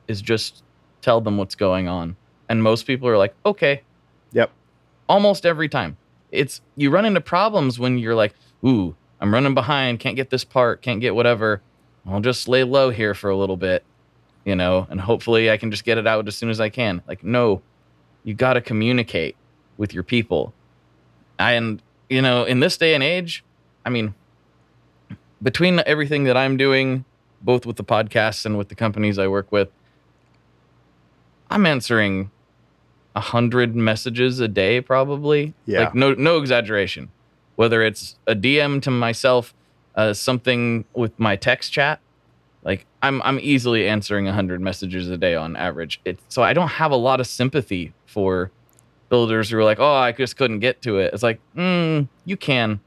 [0.08, 0.64] is just
[1.02, 2.16] tell them what's going on.
[2.48, 3.82] And most people are like, okay,
[4.32, 4.52] yep
[5.08, 5.98] almost every time.
[6.34, 8.34] It's you run into problems when you're like,
[8.65, 11.61] ooh, I'm running behind, can't get this part, can't get whatever.
[12.05, 13.84] I'll just lay low here for a little bit,
[14.43, 17.01] you know, and hopefully I can just get it out as soon as I can.
[17.07, 17.61] Like, no,
[18.23, 19.38] you got to communicate
[19.77, 20.53] with your people.
[21.39, 23.43] And, you know, in this day and age,
[23.86, 24.13] I mean,
[25.41, 27.05] between everything that I'm doing,
[27.41, 29.69] both with the podcasts and with the companies I work with,
[31.49, 32.31] I'm answering
[33.20, 35.53] hundred messages a day, probably.
[35.66, 35.82] Yeah.
[35.82, 37.09] Like no no exaggeration.
[37.55, 39.53] Whether it's a DM to myself,
[39.95, 41.99] uh, something with my text chat,
[42.64, 46.01] like I'm I'm easily answering a hundred messages a day on average.
[46.05, 48.51] It so I don't have a lot of sympathy for
[49.09, 51.14] builders who are like, oh, I just couldn't get to it.
[51.14, 52.80] It's like, mm, you can,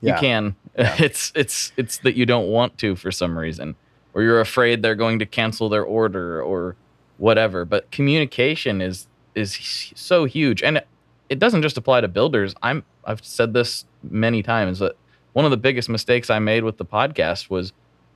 [0.00, 0.44] yeah you can.
[0.78, 0.96] Yeah.
[1.00, 3.74] It's it's it's that you don't want to for some reason,
[4.14, 6.76] or you're afraid they're going to cancel their order or
[7.18, 7.64] whatever.
[7.64, 10.82] But communication is is so huge, and
[11.28, 12.54] it, doesn't just apply to builders.
[12.62, 14.96] I'm I've said this many times that
[15.32, 17.72] one of the biggest mistakes I made with the podcast was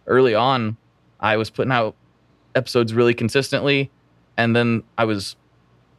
[0.07, 0.77] early on.
[1.21, 1.95] I was putting out
[2.55, 3.91] episodes really consistently,
[4.37, 5.37] and then I was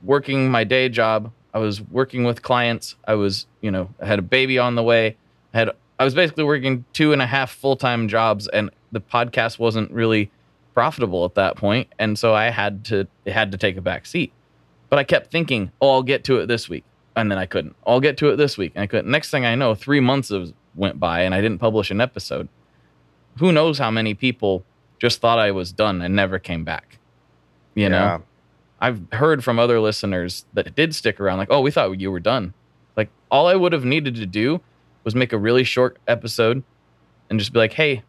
[0.04, 1.32] working my day job.
[1.54, 2.96] I was working with clients.
[3.08, 5.18] I was, you know, I had a baby on the way.
[5.54, 9.02] I had I was basically working two and a half full time jobs, and the
[9.02, 10.32] podcast wasn't really
[10.74, 14.06] profitable at that point, and so I had to it had to take a back
[14.06, 14.34] seat.
[14.96, 16.86] But I kept thinking, oh, I'll get to it this week,
[17.18, 17.76] and then I couldn't.
[17.86, 19.12] I'll get to it this week, and I couldn't.
[19.12, 22.48] Next thing I know, three months of, went by, and I didn't publish an episode.
[23.40, 24.64] Who knows how many people
[24.98, 26.98] just thought I was done and never came back?
[27.74, 28.24] You know.
[28.80, 32.22] I've heard from other listeners that did stick around, like, oh, we thought you were
[32.22, 32.54] done.
[32.96, 34.62] Like, all I would have needed to do
[35.04, 36.64] was make a really short episode
[37.30, 38.04] and just be like, hey,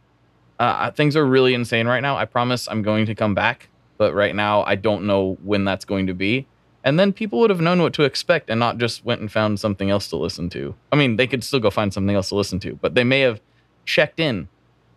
[0.60, 2.16] uh, things are really insane right now.
[2.16, 5.84] I promise I'm going to come back, but right now I don't know when that's
[5.84, 6.46] going to be.
[6.86, 9.58] And then people would have known what to expect and not just went and found
[9.58, 10.72] something else to listen to.
[10.92, 13.20] I mean, they could still go find something else to listen to, but they may
[13.20, 13.40] have
[13.84, 14.48] checked in,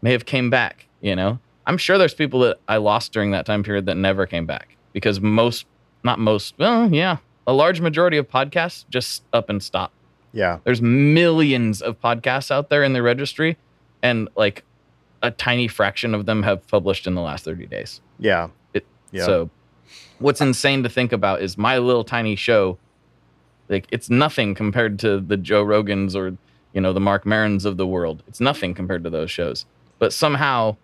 [0.03, 1.39] may have came back, you know?
[1.65, 4.77] I'm sure there's people that I lost during that time period that never came back
[4.93, 5.65] because most,
[6.03, 7.17] not most, well, yeah,
[7.47, 9.91] a large majority of podcasts just up and stop.
[10.31, 13.57] yeah There's millions of podcasts out there in the registry,
[14.03, 14.63] and like
[15.23, 17.99] a tiny fraction of them have published in the last 30 days.
[18.19, 19.25] yeah It, Yeah.
[19.25, 19.49] So,
[20.19, 22.77] what's insane to think about is my little tiny show.
[23.67, 26.37] Like it's nothing compared to the Joe Rogans or
[26.73, 28.23] you know the Mark Marons of the world.
[28.27, 29.65] It's nothing compared to those shows.
[29.99, 30.77] But somehow,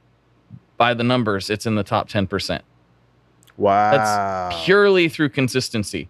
[0.78, 2.64] by the numbers, it's in the top 10 percent
[3.58, 6.10] wow That's purely through consistency.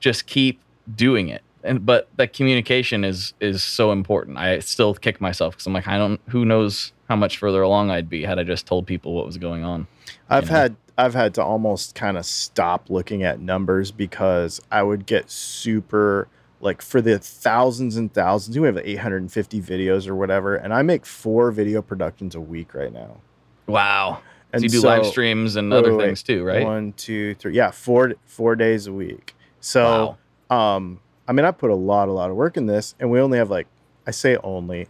[0.00, 0.60] Just keep
[0.94, 1.42] doing it.
[1.62, 4.38] And but that communication is is so important.
[4.38, 6.20] I still kick myself because I'm like, I don't.
[6.28, 9.36] Who knows how much further along I'd be had I just told people what was
[9.36, 9.86] going on.
[10.28, 10.56] I've you know?
[10.56, 15.30] had I've had to almost kind of stop looking at numbers because I would get
[15.30, 16.28] super
[16.60, 18.58] like for the thousands and thousands.
[18.58, 22.92] We have 850 videos or whatever, and I make four video productions a week right
[22.92, 23.18] now.
[23.66, 24.22] Wow.
[24.52, 26.64] And so you do so- live streams and wait, other wait, things too, right?
[26.64, 27.54] One, two, three.
[27.54, 29.34] Yeah, four four days a week.
[29.60, 30.16] So,
[30.48, 33.20] um, I mean, I put a lot, a lot of work in this, and we
[33.20, 33.66] only have like,
[34.06, 34.88] I say only,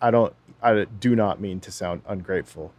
[0.00, 2.72] I don't, I do not mean to sound ungrateful,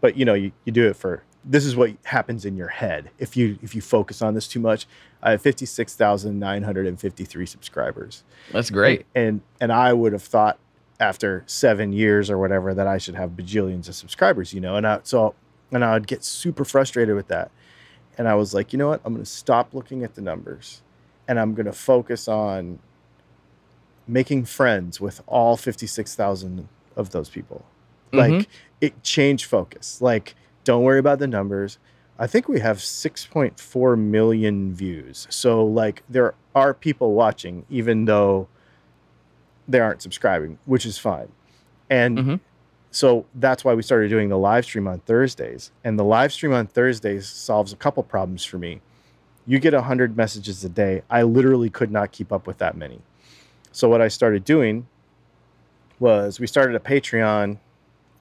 [0.00, 1.24] but you know, you, you do it for.
[1.46, 4.60] This is what happens in your head if you if you focus on this too
[4.60, 4.86] much.
[5.22, 8.24] I have fifty six thousand nine hundred and fifty three subscribers.
[8.52, 9.04] That's great.
[9.14, 10.58] And and I would have thought
[11.00, 14.76] after seven years or whatever that I should have bajillions of subscribers, you know.
[14.76, 15.34] And I, so
[15.72, 17.50] and I'd get super frustrated with that.
[18.16, 19.00] And I was like, you know what?
[19.04, 20.82] I'm going to stop looking at the numbers,
[21.26, 22.78] and I'm going to focus on
[24.06, 27.64] making friends with all fifty six thousand of those people.
[28.12, 28.46] Like Mhm.
[28.80, 30.00] it changed focus.
[30.00, 31.78] Like don't worry about the numbers.
[32.18, 35.26] I think we have 6.4 million views.
[35.30, 38.48] So like there are people watching even though
[39.66, 41.28] they aren't subscribing, which is fine.
[41.90, 42.40] And Mhm.
[42.90, 45.72] so that's why we started doing the live stream on Thursdays.
[45.82, 48.80] And the live stream on Thursdays solves a couple problems for me.
[49.46, 51.02] You get 100 messages a day.
[51.10, 53.00] I literally could not keep up with that many.
[53.72, 54.86] So what I started doing
[55.98, 57.58] was we started a Patreon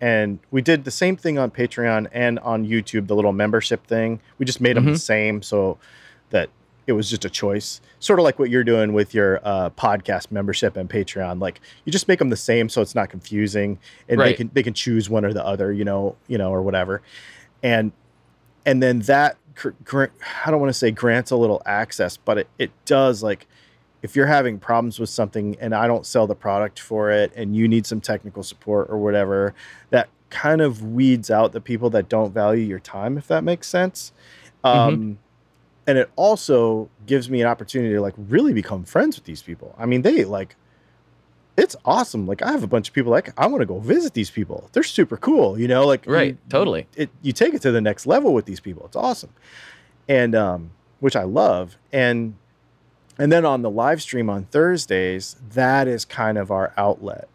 [0.04, 4.20] and we did the same thing on Patreon and on YouTube, the little membership thing.
[4.38, 5.00] We just made them the Mhm.
[5.00, 5.78] same so
[6.32, 6.50] that
[6.88, 10.30] it was just a choice, sort of like what you're doing with your uh, podcast
[10.30, 11.40] membership and Patreon.
[11.40, 13.80] Like you just make them the same so it's not confusing,
[14.10, 16.62] and they can they can choose one or the other, you know, you know, or
[16.62, 17.02] whatever.
[17.64, 17.94] And
[18.66, 22.72] and then that I don't want to say grants a little access, but it, it
[22.86, 23.48] does like
[24.04, 27.56] if you're having problems with something and I don't sell the product for it and
[27.56, 29.56] you need some technical support or whatever,
[29.90, 33.68] that kind of weeds out the people that don't value your time, if that makes
[33.68, 34.12] sense.
[34.64, 35.18] Um,
[35.88, 39.74] and it also gives me an opportunity to like really become friends with these people.
[39.78, 40.56] I mean, they like
[41.56, 42.26] it's awesome.
[42.26, 44.70] Like I have a bunch of people like I want to go visit these people.
[44.74, 46.88] They're super cool, you know, like Right, you- totally.
[46.96, 48.86] it you take it to the next level with these people.
[48.86, 49.30] It's awesome.
[50.10, 51.78] And um which I love.
[51.92, 52.36] And
[53.18, 57.28] and then on the live stream on Thursdays, that is kind of our outlet.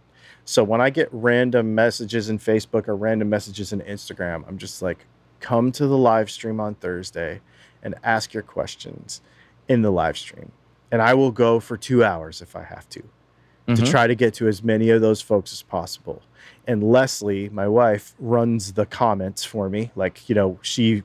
[0.45, 4.81] So when I get random messages in Facebook or random messages in Instagram, I'm just
[4.83, 5.05] like,
[5.41, 7.41] come to the live stream on Thursday
[7.83, 9.21] and ask your questions
[9.69, 10.51] in the live stream.
[10.91, 13.03] And I will go for two hours if I have to
[13.67, 13.91] to Mhm.
[13.91, 16.23] try to get to as many of those folks as possible.
[16.67, 19.91] And Leslie, my wife, runs the comments for me.
[19.95, 21.03] Like, you know, she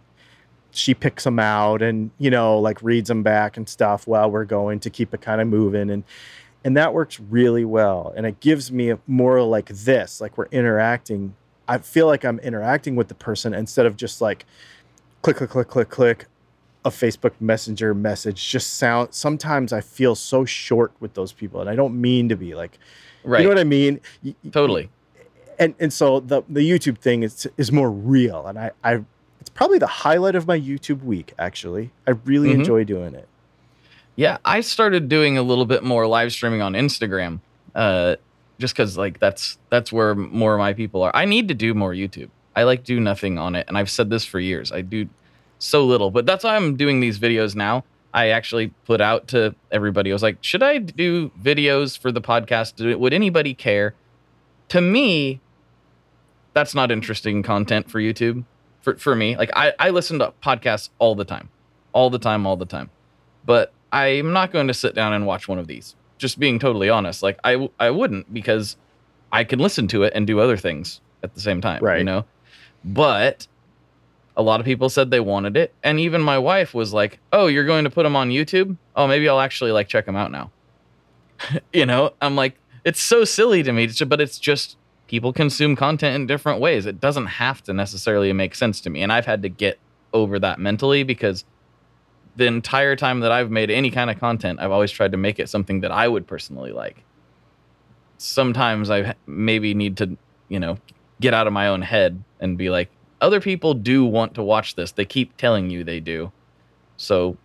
[0.73, 4.45] she picks them out and, you know, like reads them back and stuff while we're
[4.45, 6.03] going to keep it kind of moving and
[6.65, 8.13] and that works really well.
[8.15, 11.35] And it gives me a, more like this, like we're interacting.
[11.67, 14.45] I feel like I'm interacting with the person instead of just like
[15.21, 16.25] click click click click click
[16.85, 21.69] a Facebook Messenger message just sound sometimes I feel so short with those people and
[21.69, 22.77] I don't mean to be like
[23.23, 23.39] Right.
[23.39, 24.01] you know what I mean?
[24.51, 24.89] Totally.
[25.57, 29.03] And and so the the YouTube thing is is more real and I I
[29.43, 31.91] it's probably the highlight of my YouTube week actually.
[32.07, 32.59] I really Mhm.
[32.59, 33.27] enjoy doing it.
[34.15, 37.41] Yeah, I started doing a little bit more live streaming on Instagram,
[37.75, 38.15] uh,
[38.57, 41.11] just because like that's that's where more of my people are.
[41.13, 42.29] I need to do more YouTube.
[42.55, 44.71] I like do nothing on it, and I've said this for years.
[44.71, 45.09] I do
[45.59, 47.83] so little, but that's why I'm doing these videos now.
[48.13, 50.09] I actually put out to everybody.
[50.09, 52.97] I was like, should I do videos for the podcast?
[52.97, 53.93] Would anybody care?
[54.69, 55.41] To me,
[56.53, 58.45] that's not interesting content for YouTube.
[58.83, 61.49] For for me, like I I listen to podcasts all the time,
[61.91, 62.91] all the time, all the time
[63.45, 65.95] but I'm not going to sit down and watch one of these.
[66.17, 68.77] Just being totally honest, like I, I wouldn't because
[69.31, 71.99] I can listen to it and do other things at the same time, Right.
[71.99, 72.25] You know,
[72.83, 73.47] but
[74.35, 77.47] a lot of people said they wanted it, and even my wife was like, "Oh,
[77.47, 78.77] you're going to put them on YouTube?
[78.95, 80.51] Oh, maybe I'll actually like check them out now."
[81.73, 82.55] you know, I'm like,
[82.85, 84.77] it's so silly to me, but it's just
[85.07, 86.85] people consume content in different ways.
[86.85, 89.79] It doesn't have to necessarily make sense to me, and I've had to get
[90.13, 91.45] over that mentally because
[92.35, 95.39] the entire time that I've made any kind of content, I've always tried to make
[95.39, 97.03] it something that I would personally like.
[98.17, 100.17] Sometimes I maybe need to,
[100.49, 100.77] you know,
[101.19, 102.89] get out of my own head and be like,
[103.21, 104.91] other people do want to watch this.
[104.91, 106.31] They keep telling you they do.
[106.97, 107.37] So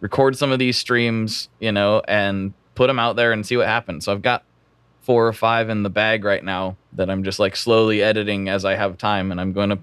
[0.00, 3.66] record some of these streams, you know, and put them out there and see what
[3.66, 4.04] happens.
[4.04, 4.44] So I've got
[5.08, 8.66] four or five in the bag right now that I'm just like slowly editing as
[8.66, 9.78] I have time and I'm going to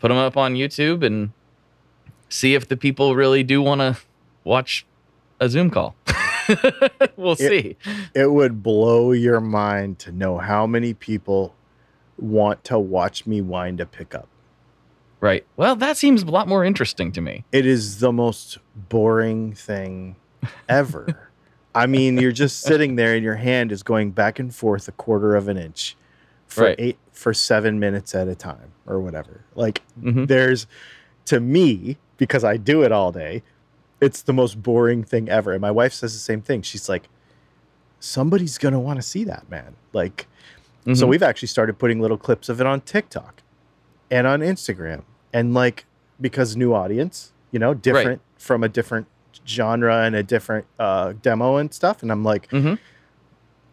[0.00, 1.30] put them up on YouTube and
[2.28, 3.96] see if the people really do want to
[4.44, 4.84] watch
[5.40, 5.96] a Zoom call.
[7.16, 7.48] we'll Yeah.
[7.48, 7.76] see.
[8.14, 11.54] It would blow your mind to know how many people
[12.18, 14.28] want to watch me wind a pickup.
[15.20, 15.46] Right.
[15.56, 17.46] Well, that seems a lot more interesting to me.
[17.50, 18.58] It is the most
[18.90, 20.16] boring thing
[20.68, 21.30] ever.
[21.76, 24.92] I mean, you're just sitting there and your hand is going back and forth a
[24.92, 25.96] quarter of an inch
[26.46, 26.76] for Right.
[26.78, 29.40] eight for seven minutes at a time or whatever.
[29.54, 30.26] Like Mhm.
[30.28, 30.66] there's
[31.26, 33.42] to me, because I do it all day,
[34.00, 35.52] it's the most boring thing ever.
[35.52, 36.62] And my wife says the same thing.
[36.62, 37.08] She's like,
[38.00, 39.74] somebody's gonna want to see that, man.
[39.92, 40.26] Like
[40.94, 41.08] so Mhm.
[41.08, 43.42] we've actually started putting little clips of it on TikTok
[44.10, 45.02] and on Instagram.
[45.32, 45.84] And like
[46.20, 49.06] because new audience, you know, different from a different
[49.46, 52.02] genre and a different uh demo and stuff.
[52.02, 52.78] And I'm like, Mhm.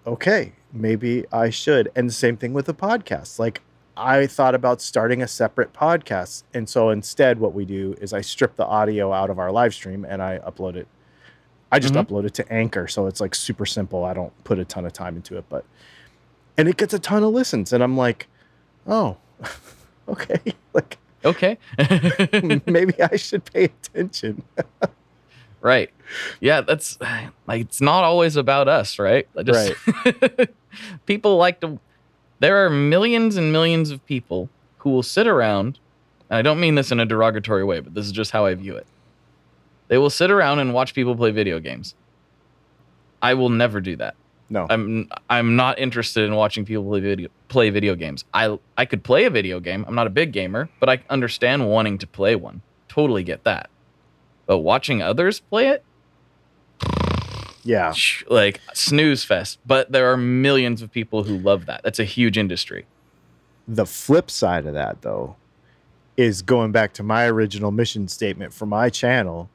[0.07, 1.91] okay, maybe I should.
[1.95, 3.39] And the same thing with the podcast.
[3.39, 3.61] Like
[3.95, 6.43] I thought about starting a separate podcast.
[6.53, 9.73] And so instead what we do is I strip the audio out of our live
[9.73, 10.87] stream and I upload it.
[11.71, 12.05] I just Mhm.
[12.07, 12.87] upload it to Anchor.
[12.87, 14.03] So it's like super simple.
[14.03, 15.63] I don't put a ton of time into it, but
[16.57, 17.71] and it gets a ton of listens.
[17.73, 18.27] And I'm like,
[18.87, 19.17] oh,
[20.09, 20.39] okay.
[20.73, 21.57] Like Okay.
[22.65, 24.43] maybe I should pay attention.
[25.63, 25.89] Right.
[26.39, 26.99] Yeah, that's
[27.47, 29.27] like it's not always about us, right?
[29.35, 29.73] I just
[31.07, 31.79] people like to
[32.39, 34.49] there are millions and millions of people
[34.79, 35.79] who will sit around
[36.29, 38.53] and I don't mean this in a derogatory way, but this is just how I
[38.55, 38.87] view it.
[39.87, 41.95] They will sit around and watch people play video games.
[43.21, 44.15] I will never do that.
[44.49, 44.67] No.
[44.69, 48.25] I'm I'm not interested in watching people play video play video games.
[48.33, 49.85] I I could play a video game.
[49.87, 52.61] I'm not a big gamer, but I understand wanting to play one.
[52.87, 53.69] Totally get that.
[54.45, 55.83] But watching others play it,
[57.63, 57.93] yeah.
[58.27, 59.59] like snooze fest.
[59.65, 61.81] But there are millions of people who love that.
[61.83, 62.85] That's a huge industry.
[63.67, 65.37] The flip side of that, though,
[66.17, 69.49] is going back to my original mission statement for my channel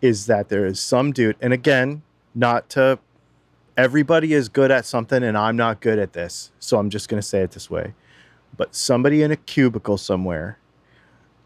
[0.00, 2.02] is that there is some dude, and again,
[2.34, 2.98] not to
[3.76, 6.52] everybody is good at something, and I'm not good at this.
[6.58, 7.94] So I'm just going to say it this way.
[8.56, 10.58] But somebody in a cubicle somewhere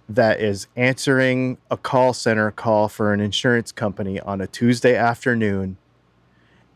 [0.08, 5.76] that is answering a call center call for an insurance company on a Tuesday afternoon,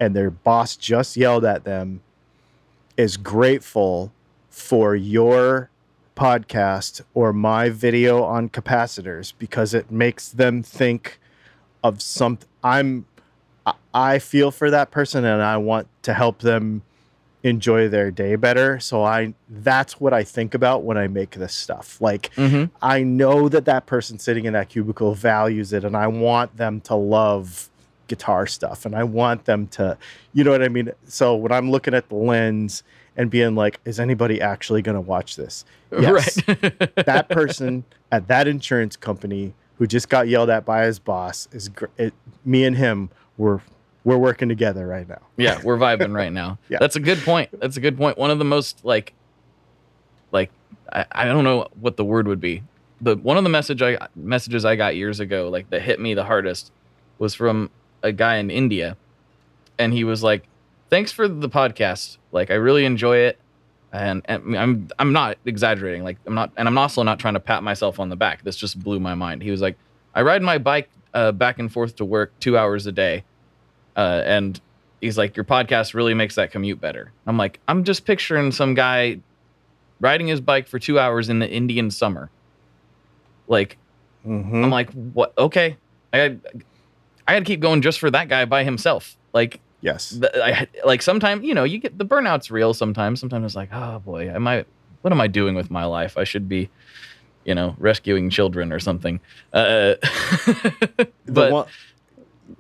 [0.01, 2.01] and their boss just yelled at them,
[2.97, 4.13] is grateful
[4.49, 5.71] for your
[6.17, 11.21] podcast or my video on capacitors because it makes them think
[11.85, 13.07] of some I'm
[13.95, 16.83] I feel for that person and I want to help them
[17.45, 18.81] enjoy their day better.
[18.81, 22.01] So I that's what I think about when I make this stuff.
[22.01, 22.75] Like Mm-hmm.
[22.83, 26.81] I know that that person sitting in that cubicle values it and I want them
[26.83, 27.71] to love
[28.09, 29.97] guitar stuff and I want them to
[30.33, 30.91] you know what I mean?
[31.07, 32.83] So when I'm looking at the lens
[33.17, 35.65] and being like is anybody actually going to watch this?
[36.01, 36.39] Yes.
[36.47, 36.95] Right.
[37.07, 41.71] that person at that insurance company who just got yelled at by his boss is
[41.97, 42.13] it,
[42.45, 43.61] me and him we're
[44.09, 46.59] we're working together right now yeah, we're vibing right now.
[46.69, 46.79] Yeah.
[46.81, 47.49] That's a good point.
[47.61, 48.19] That's a good point.
[48.19, 49.15] One of the most like
[50.33, 50.51] like
[50.93, 52.63] I, I don't know what the word would be.
[53.01, 56.15] The one of the message I messages I got years ago, like that hit me
[56.15, 56.73] the hardest,
[57.19, 57.71] was from
[58.03, 58.97] a guy in India.
[59.79, 60.49] And he was like,
[60.91, 62.19] Thanks for the podcast.
[62.33, 63.39] Like I really enjoy it.
[63.93, 66.03] And, and I'm I'm not exaggerating.
[66.03, 68.43] Like I'm not and I'm also not trying to pat myself on the back.
[68.43, 69.43] This just blew my mind.
[69.43, 69.77] He was like,
[70.15, 73.25] I ride my bike uh, back and forth to work two hours a day.
[73.99, 74.61] Uh, and
[75.03, 77.13] he's like, Your podcast really makes that commute better.
[77.27, 79.19] I'm like, I'm just picturing some guy
[80.01, 82.31] riding his bike for two hours in the Indian summer.
[83.49, 83.77] Like,
[84.27, 84.65] Mhm.
[84.65, 85.33] I'm like, what?
[85.37, 85.77] Okay.
[86.13, 86.41] I had,
[87.27, 89.17] I had to keep going just for that guy by himself.
[89.33, 93.21] Like, yes the, I like sometimes, you know, you get the burnout's real sometimes.
[93.21, 94.65] Sometimes it's like, oh boy, am I,
[95.03, 96.17] what am I doing with my life?
[96.17, 96.69] I should be,
[97.45, 99.21] you know, rescuing children or something.
[99.53, 99.95] Uh,
[101.27, 101.67] but one,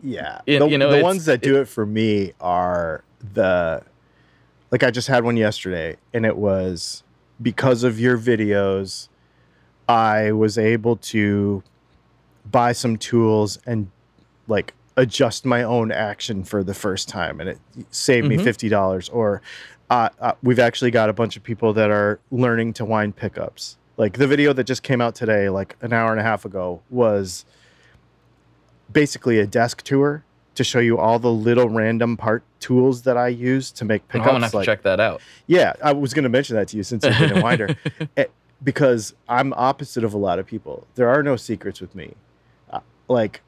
[0.02, 3.82] yeah, You- the, you know, the ones that do it, for me are the
[4.70, 7.02] like I just had one yesterday, and it was
[7.40, 9.08] because of your videos,
[9.88, 11.62] I was able to
[12.50, 13.90] buy some tools and
[14.46, 17.58] like adjust my own action for the first time, and it
[17.90, 18.44] saved me Mhm.
[18.44, 19.08] fifty dollars.
[19.08, 19.40] Or
[19.90, 23.78] uh, uh, we've actually got a bunch of people that are learning to wind pickups.
[23.96, 26.82] Like the video that just came out today, like an hour and a half ago,
[26.90, 27.46] was
[28.92, 30.24] basically a desk tour
[30.54, 34.26] to show you all the little random part tools that I use to make pickups.
[34.26, 35.20] I'm gonna have like, to check that out.
[35.46, 37.76] yeah, I was going to mention that to you since you've been in Winder,
[38.16, 38.24] Eh,
[38.62, 40.86] because I'm opposite of a lot of people.
[40.96, 42.14] There are no secrets with me.
[42.70, 43.40] Uh, like,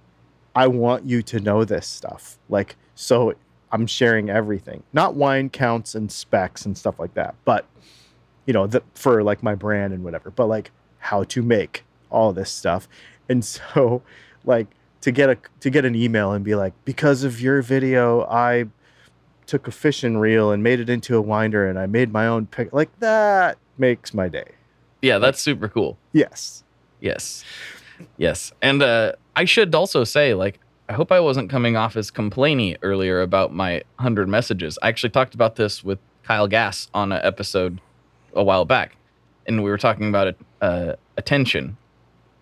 [0.54, 2.38] I want you to know this stuff.
[2.48, 3.34] Like, so
[3.72, 7.66] I'm sharing everything, not wind counts and specs and stuff like that, but
[8.46, 10.30] you know, the, for like my brand and whatever.
[10.30, 12.88] But like how to make all this stuff,
[13.28, 14.02] and so
[14.44, 14.68] like
[15.00, 18.66] to get a to get an email and be like, because of your video, I
[19.46, 22.46] took a fishing reel and made it into a winder and I made my own
[22.46, 22.72] pick.
[22.72, 24.52] Like that makes my day.
[25.02, 25.98] Yeah, that's super cool.
[26.12, 26.62] Yes.
[27.00, 27.44] Yes.
[28.16, 28.52] Yes.
[28.62, 32.76] And uh, I should also say, like, I hope I wasn't coming off as complaining
[32.82, 34.78] earlier about my 100 messages.
[34.82, 37.80] I actually talked about this with Kyle Gass on an episode
[38.34, 38.96] a while back.
[39.46, 41.76] And we were talking about uh, attention,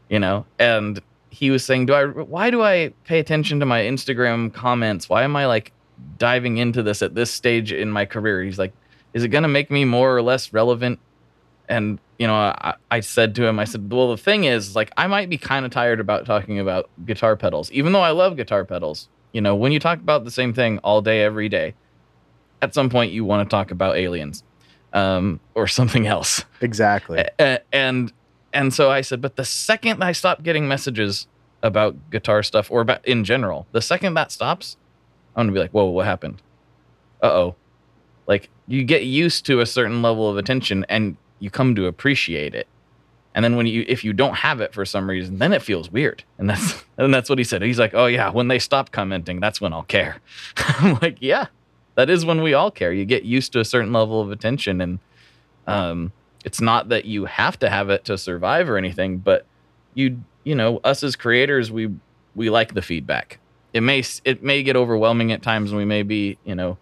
[0.08, 1.00] you know, and
[1.30, 2.06] he was saying, "Do I?
[2.06, 5.08] Why do I pay attention to my Instagram comments?
[5.08, 5.72] Why am I like
[6.18, 8.72] diving into this at this stage in my career?" He's like,
[9.14, 10.98] "Is it going to make me more or less relevant?"
[11.68, 14.90] And you know, I, I said to him, I said, "Well, the thing is, like,
[14.96, 18.36] I might be kind of tired about talking about guitar pedals, even though I love
[18.36, 19.08] guitar pedals.
[19.32, 21.74] You know, when you talk about the same thing all day, every day,
[22.62, 24.42] at some point you want to talk about aliens."
[24.94, 26.46] Um, or something else.
[26.62, 27.22] Exactly.
[27.70, 28.10] And
[28.58, 31.28] and so I said, but the second I stop getting messages
[31.62, 34.76] about guitar stuff or about in general, the second that stops,
[35.36, 36.42] I'm gonna be like, whoa, what happened?
[37.22, 37.54] Uh oh.
[38.26, 42.52] Like you get used to a certain level of attention and you come to appreciate
[42.52, 42.66] it.
[43.32, 45.92] And then when you if you don't have it for some reason, then it feels
[45.92, 46.24] weird.
[46.36, 47.62] And that's and that's what he said.
[47.62, 50.20] He's like, Oh yeah, when they stop commenting, that's when I'll care.
[50.56, 51.46] I'm like, yeah,
[51.94, 52.92] that is when we all care.
[52.92, 54.98] You get used to a certain level of attention and
[55.68, 56.10] um
[56.48, 59.44] it's not that you have to have it to survive or anything, but
[59.92, 61.90] you you know, us as creators, we
[62.34, 63.38] we like the feedback.
[63.74, 66.78] It may it may get overwhelming at times, and we may be you know,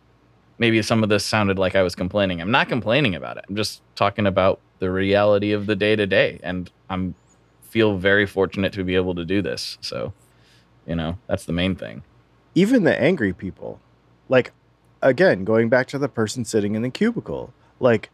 [0.59, 2.41] maybe some of this sounded like I was complaining.
[2.41, 3.45] I'm not complaining about it.
[3.49, 7.17] I'm just talking about the reality of the day to day, and I'm
[7.63, 9.79] feel very fortunate to be able to do this.
[9.81, 10.13] So,
[10.87, 12.05] you know, that's the main thing.
[12.55, 13.81] Even the angry people,
[14.29, 14.53] like
[15.03, 18.11] again, going back to the person sitting in the cubicle, like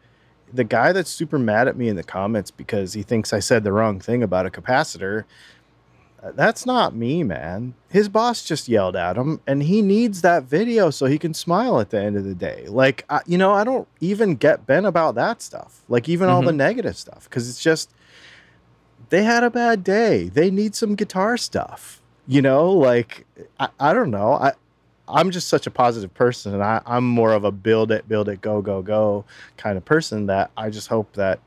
[0.53, 3.64] the guy that's super mad at me in the comments because he thinks I said
[3.64, 5.24] the wrong thing about a capacitor,
[6.22, 7.74] uh, that's not me, man.
[7.88, 11.80] His boss just yelled at him, and he needs that video so he can smile
[11.80, 12.66] at the end of the day.
[12.68, 16.36] Like, I, you know, I don't even get bent about that stuff, like, even mm-hmm.
[16.36, 16.59] all the mm-hmm.
[16.59, 17.90] negative stuff, because it's just
[19.09, 20.28] they had a bad day.
[20.28, 23.26] They need some guitar stuff, you know, like,
[23.59, 24.34] I, I don't know.
[24.34, 24.53] I,
[25.12, 28.28] I'm just such a positive person, and I, I'm more of a build it, build
[28.28, 29.24] it, go, go, go
[29.56, 31.40] kind of person that I just hope that.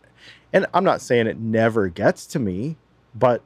[0.54, 2.78] And I'm not saying it never gets to me,
[3.14, 3.42] but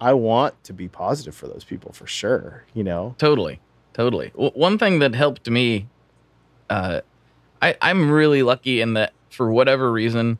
[0.00, 2.64] I want to be positive for those people for sure.
[2.74, 3.60] You know, totally,
[3.94, 4.30] totally.
[4.34, 5.88] One thing that helped me,
[6.68, 7.00] uh,
[7.60, 10.38] I I'm really lucky in that for whatever reason,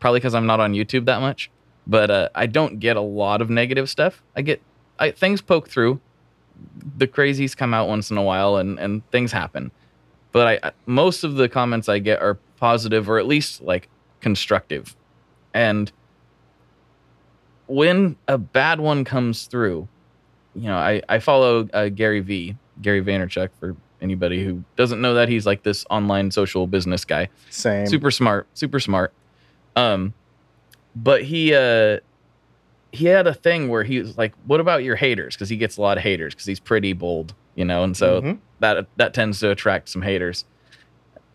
[0.00, 1.50] probably because I'm not on YouTube that much,
[1.86, 4.22] but uh, I don't get a lot of negative stuff.
[4.36, 4.60] I get
[4.98, 6.00] I, things poke through
[6.96, 9.70] the crazies come out once in a while and and things happen.
[10.32, 13.88] But I most of the comments I get are positive or at least like
[14.20, 14.96] constructive.
[15.54, 15.92] And
[17.66, 19.88] when a bad one comes through,
[20.54, 25.14] you know, I I follow uh, Gary V, Gary Vaynerchuk for anybody who doesn't know
[25.14, 27.28] that he's like this online social business guy.
[27.50, 27.86] Same.
[27.86, 29.12] Super smart, super smart.
[29.76, 30.14] Um
[30.94, 31.98] but he uh
[32.92, 35.78] he had a thing where he was like, "What about your haters?" Because he gets
[35.78, 38.38] a lot of haters because he's pretty bold, you know, and so mm-hmm.
[38.60, 40.44] that that tends to attract some haters.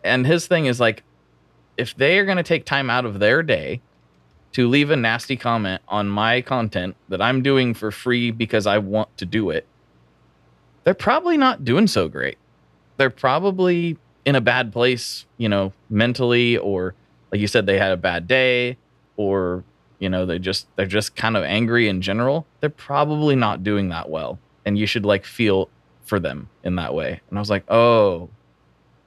[0.04, 1.02] And his thing is like,
[1.76, 3.80] if they are going to take time out of their day
[4.52, 8.78] to leave a nasty comment on my content that I'm doing for free because I
[8.78, 9.66] want to do it,
[10.84, 12.38] they're probably not doing so great.
[12.96, 16.94] They're probably in a bad place, you know, mentally, or
[17.32, 18.76] like you said, they had a bad day,
[19.16, 19.64] or
[19.98, 23.88] you know they just they're just kind of angry in general they're probably not doing
[23.88, 24.38] that well.
[24.64, 25.70] And you should like feel
[26.04, 27.20] for them in that way.
[27.28, 28.28] And i was like oh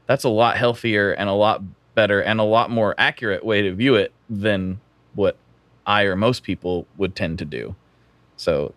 [0.08, 1.62] that's a lot healthier and a lot
[1.96, 4.80] better and a lot more accurate way to view it than
[5.14, 5.38] what
[5.86, 7.76] i or most people would tend to do.
[8.38, 8.74] So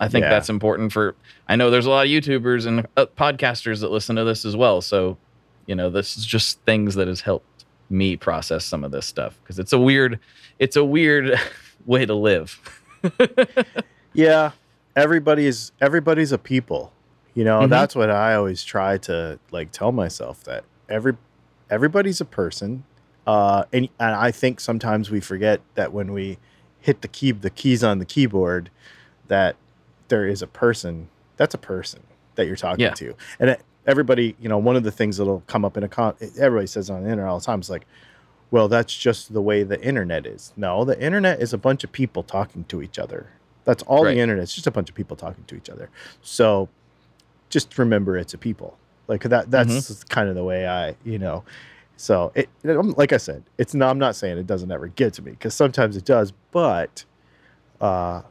[0.00, 0.30] i think yeah.
[0.30, 1.14] that's important for
[1.48, 4.56] i know there's a lot of youtubers and uh, podcasters that listen to this as
[4.56, 4.80] well.
[4.80, 5.18] So
[5.66, 7.46] you know this is just things that has helped
[7.90, 10.18] me process some of this stuff because it's a weird
[10.58, 11.38] it's a weird
[11.86, 12.60] way to live.
[14.12, 14.52] yeah,
[14.96, 16.92] everybody's everybody's a people.
[17.34, 17.70] You know, mm-hmm.
[17.70, 21.16] that's what I always try to like tell myself that every
[21.70, 22.84] everybody's a person.
[23.26, 26.38] Uh, and, and I think sometimes we forget that when we
[26.80, 28.70] hit the key the keys on the keyboard
[29.28, 29.56] that
[30.08, 31.08] there is a person
[31.38, 32.02] that's a person
[32.34, 32.92] that you're talking yeah.
[32.92, 35.88] to and it, everybody, you know, one of the things that'll come up in a
[35.88, 37.86] con, everybody says on the internet all the time is like,
[38.50, 40.52] well, that's just the way the internet is.
[40.56, 43.30] No, the internet is a bunch of people talking to each other.
[43.64, 44.14] That's all right.
[44.14, 44.44] the internet.
[44.44, 45.90] It's just a bunch of people talking to each other.
[46.22, 46.68] So
[47.48, 48.78] just remember it's a people.
[49.08, 50.08] Like that that's mm-hmm.
[50.08, 51.44] kind of the way I, you know.
[51.96, 55.22] So it like I said, it's no I'm not saying it doesn't ever get to
[55.22, 57.04] me because sometimes it does, but
[57.80, 58.22] uh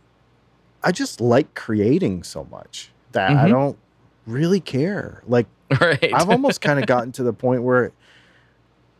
[0.83, 3.45] I just like creating so much that mm-hmm.
[3.45, 3.77] I don't
[4.25, 5.23] really care.
[5.27, 5.47] Like,
[5.81, 6.13] right.
[6.13, 7.91] I've almost kind of gotten to the point where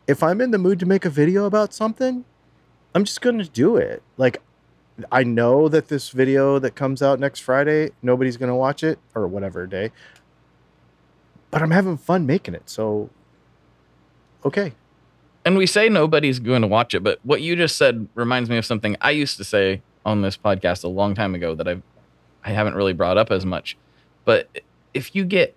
[0.06, 2.24] if I'm in the mood to make a video about something,
[2.94, 4.02] I'm just going to do it.
[4.16, 4.40] Like,
[5.10, 9.26] I know that this video that comes out next Friday, nobody's gonna watch it or
[9.26, 9.90] whatever day.
[11.50, 13.10] But I'm having fun making it, so
[14.44, 14.72] okay.
[15.44, 18.56] And we say nobody's going to watch it, but what you just said reminds me
[18.56, 21.82] of something I used to say on this podcast a long time ago that I've
[22.44, 23.76] I haven't really brought up as much.
[24.24, 24.48] But
[24.94, 25.54] if you get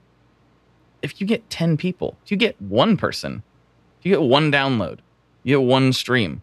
[1.01, 3.43] if you get 10 people, if you get one person,
[3.99, 4.99] if you get one download,
[5.43, 6.41] you get one stream.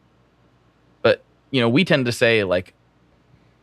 [1.03, 2.73] But, you know, we tend to say like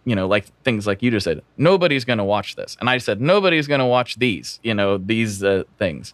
[0.03, 2.75] you know, like things like you just said, nobody's going to watch this.
[2.79, 6.13] And I said nobody's going to watch these, you know, these uh, things.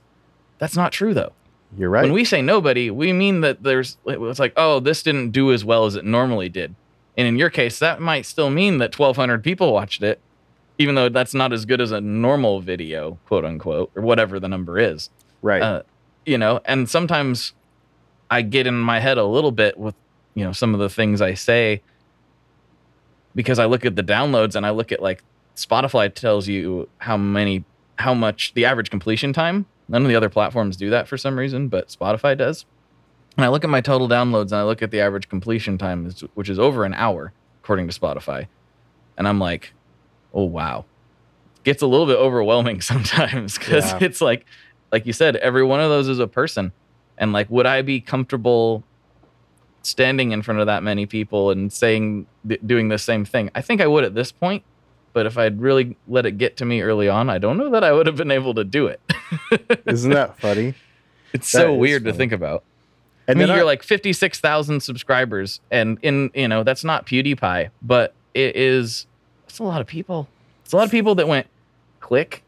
[0.60, 1.34] That's not true though.
[1.78, 2.04] You're right.
[2.04, 5.66] When we say nobody, we mean that there's it's like, oh, this didn't do as
[5.66, 6.76] well as it normally did.
[7.18, 10.22] And in your case, that might still mean that 1,200 people watched it,
[10.78, 14.48] even though that's not as good as a normal video, quote unquote, or whatever the
[14.48, 15.10] number is.
[15.42, 15.62] right.
[15.62, 15.84] Uh,
[16.26, 17.54] you know, and sometimes
[18.30, 19.96] I get in my head a little bit with,
[20.34, 21.82] you know, some of the things I say
[23.34, 25.24] because I look at the downloads and I look at like
[25.56, 27.64] Spotify tells you how many,
[27.98, 29.66] how much the average completion time.
[29.88, 32.66] None of the other platforms do that for some reason, but Spotify does.
[33.38, 36.12] And I look at my total downloads and I look at the average completion time,
[36.34, 37.32] which is over an hour,
[37.64, 38.48] according to Spotify.
[39.18, 39.74] And I'm like,
[40.34, 40.86] oh, wow.
[41.64, 44.00] Gets a little bit overwhelming sometimes because Yeah.
[44.02, 44.46] it's like,
[44.92, 46.72] like you said, every one of those is a person.
[47.18, 48.84] And like, would I be comfortable
[49.82, 53.50] standing in front of that many people and saying, th- doing the same thing?
[53.56, 54.64] I think I would at this point.
[55.14, 57.84] But if I'd really let it get to me early on, I don't know that
[57.84, 59.02] I would have been able to do it.
[59.88, 60.76] Isn't that funny?
[61.34, 62.64] it's That so weird to think about.
[63.28, 67.08] And I mean, then you're I- like 56,000 subscribers, and in you know that's not
[67.08, 69.08] PewDiePie, but it is.
[69.50, 70.28] It's a lot of people.
[70.64, 71.48] It's a lot of people that went,
[72.00, 72.44] click.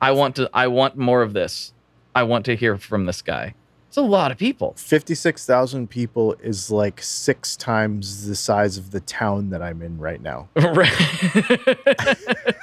[0.00, 0.50] I want to.
[0.52, 1.72] I want more of this.
[2.14, 3.54] I want to hear from this guy.
[3.88, 4.74] It's a lot of people.
[4.78, 10.20] 56,000 people is like six times the size of the town that I'm in right
[10.22, 10.48] now.
[10.56, 10.90] Right.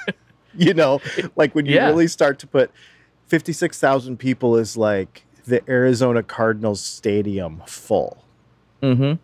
[0.56, 1.00] You know,
[1.36, 1.86] like when you Yeah.
[1.86, 2.72] really start to put
[3.28, 8.24] 56,000 people is like the Arizona Cardinals stadium full
[8.82, 9.14] mm-hmm.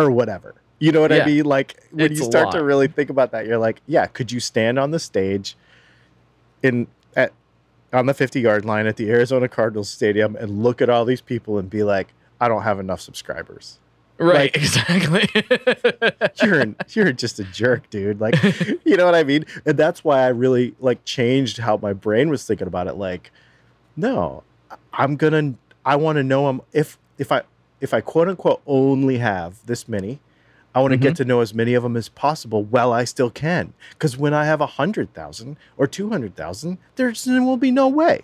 [0.00, 0.54] or whatever.
[0.82, 1.22] You know what Yeah.
[1.22, 1.44] I mean?
[1.44, 4.40] Like when It's you start to really think about that, you're like, yeah, could you
[4.40, 5.56] stand on the stage
[6.62, 7.32] in at
[7.92, 11.20] on the 50 yard line at the Arizona Cardinals stadium and look at all these
[11.20, 12.08] people and be like,
[12.40, 13.78] I don't have enough subscribers.
[14.18, 14.54] Right.
[14.54, 15.28] Like- exactly.
[16.42, 18.20] you're an, you're just a jerk, dude.
[18.20, 18.34] Like,
[18.84, 19.44] you know what I mean?
[19.64, 22.94] And that's why I really like changed how my brain was thinking about it.
[22.94, 23.30] Like,
[23.96, 24.42] no,
[24.92, 25.54] I'm gonna.
[25.84, 26.46] I want to know.
[26.48, 27.42] I'm if if I
[27.80, 30.18] if I quote unquote only have this many,
[30.74, 33.30] I want to get to know as many of them as possible while I still
[33.30, 33.74] can.
[33.90, 37.70] Because when I have a hundred thousand or two hundred thousand, there's there will be
[37.70, 38.22] no way.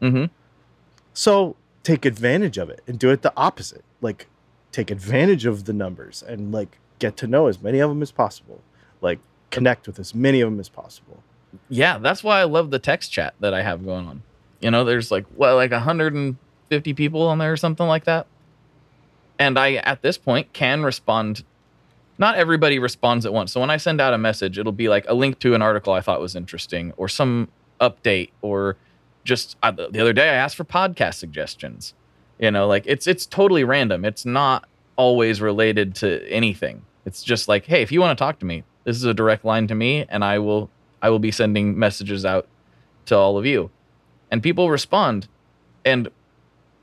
[0.00, 0.26] mm-hmm.
[1.14, 3.84] So take advantage of it and do it the opposite.
[4.00, 4.28] Like
[4.70, 8.12] take advantage of the numbers and like get to know as many of them as
[8.12, 8.60] possible.
[9.00, 9.18] Like
[9.50, 11.22] connect with as many of them as possible.
[11.68, 14.22] Yeah, that's why I love the text chat that I have going on.
[14.60, 18.26] You know, there's like what like 150 people on there or something like that.
[19.38, 21.44] And I at this point can respond
[22.18, 23.52] not everybody responds at once.
[23.52, 25.92] So when I send out a message, it'll be like a link to an article
[25.92, 27.48] I thought was interesting or some
[27.80, 28.76] update or
[29.24, 31.94] just I, the other day I asked for podcast suggestions.
[32.38, 34.04] You know, like it's it's totally random.
[34.04, 36.84] It's not always related to anything.
[37.04, 39.44] It's just like, hey, if you want to talk to me, this is a direct
[39.44, 42.46] line to me and I will I will be sending messages out
[43.06, 43.70] to all of you.
[44.30, 45.28] And people respond.
[45.84, 46.08] And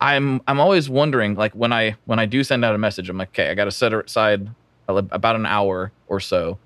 [0.01, 3.17] I'm I'm always wondering like when I when I do send out a message, I'm
[3.17, 4.49] like, okay, I got to set aside
[4.97, 6.57] about an hour or so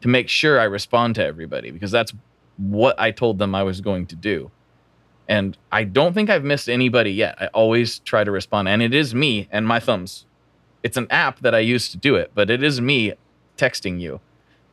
[0.00, 2.12] to make sure I respond to everybody because that's
[2.56, 4.50] what I told them I was going to do.
[5.28, 7.36] And I don't think I've missed anybody yet.
[7.40, 10.26] I always try to respond and it is me and my thumbs.
[10.82, 13.12] It's an app that I use to do it, but it is me
[13.56, 14.20] texting you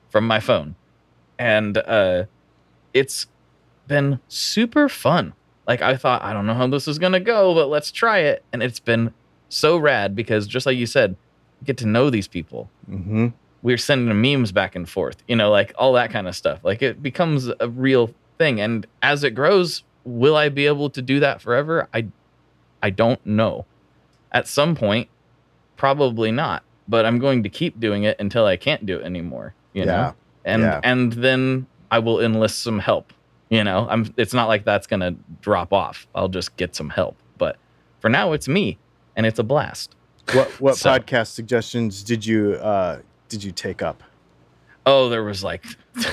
[0.09, 0.75] from my phone.
[1.37, 2.25] And uh
[2.93, 3.27] it's
[3.87, 5.33] been super fun.
[5.67, 8.43] Like I thought, I don't know how this is gonna go, but let's try it.
[8.51, 9.13] And it's been
[9.49, 11.15] so rad because just like you said,
[11.63, 12.69] get to know these people.
[12.89, 13.27] Mm-hmm.
[13.63, 16.59] We're sending memes back and forth, you know, like all that kind of stuff.
[16.63, 18.61] Like it becomes a real thing.
[18.61, 21.87] And as it grows, will I be able to do that forever?
[21.93, 22.07] I
[22.81, 23.65] I don't know.
[24.31, 25.09] At some point,
[25.75, 26.63] probably not.
[26.87, 29.53] But I'm going to keep doing it until I can't do it anymore.
[29.73, 29.91] You know?
[29.91, 30.11] Yeah.
[30.45, 30.79] and Yeah.
[30.83, 33.11] and then I will enlist some help.
[33.49, 34.13] You know, I'm.
[34.17, 36.07] It's not like that's gonna drop off.
[36.13, 37.17] I'll just get some help.
[37.37, 37.57] But
[37.99, 38.77] for now, it's me,
[39.15, 39.95] and it's a blast.
[40.33, 42.99] What what So- podcast suggestions did you uh
[43.29, 44.03] did you take up?
[44.85, 45.65] Oh, there was like,
[45.95, 46.11] there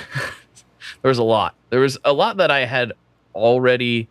[1.05, 1.55] was a lot.
[1.71, 2.93] There was a lot that I had
[3.33, 4.09] already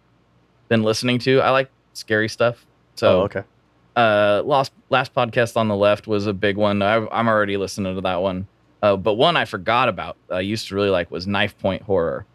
[0.70, 1.42] been listening to.
[1.42, 2.66] I like scary stuff.
[2.96, 3.44] So, oh, okay.
[3.98, 6.82] uh, last last podcast on the left was a big one.
[6.82, 8.48] I, I'm already listening to that one.
[8.82, 10.16] Uh, but one I forgot about.
[10.30, 12.26] I used to really like was Knifepoint Horror,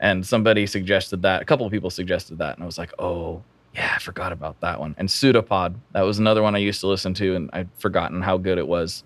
[0.00, 1.42] and somebody suggested that.
[1.42, 3.42] A couple of people suggested that, and I was like, oh
[3.78, 4.96] yeah, I forgot about that one.
[4.98, 8.36] And Pseudopod, that was another one I used to listen to, and I'd forgotten how
[8.36, 9.04] good it was.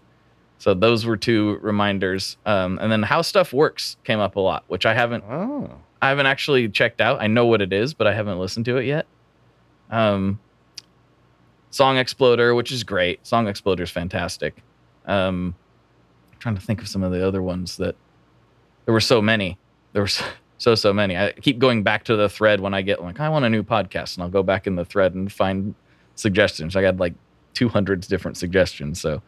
[0.57, 2.39] So those were two reminders.
[2.47, 5.71] Um, and then How Stuff Works came up a lot, which I haven't Oh.
[6.01, 7.21] I haven't actually checked out.
[7.21, 9.07] I know what it is, but I haven't listened to it yet.
[9.91, 10.41] Um,
[11.71, 13.27] Song Exploder, which is great.
[13.27, 14.63] Song Exploder is fantastic.
[15.05, 15.55] Um,
[16.33, 17.95] I'm trying to think of some of the other ones that
[18.87, 19.59] there were so many.
[19.93, 20.11] There were
[20.63, 21.17] so so, many.
[21.17, 23.63] I keep going back to the thread when I get like I want a new
[23.65, 25.75] podcast, and I'll go back in the thread and find
[26.15, 26.77] suggestions.
[26.77, 27.15] I got like
[27.55, 29.01] 200 different suggestions.
[29.01, 29.23] So,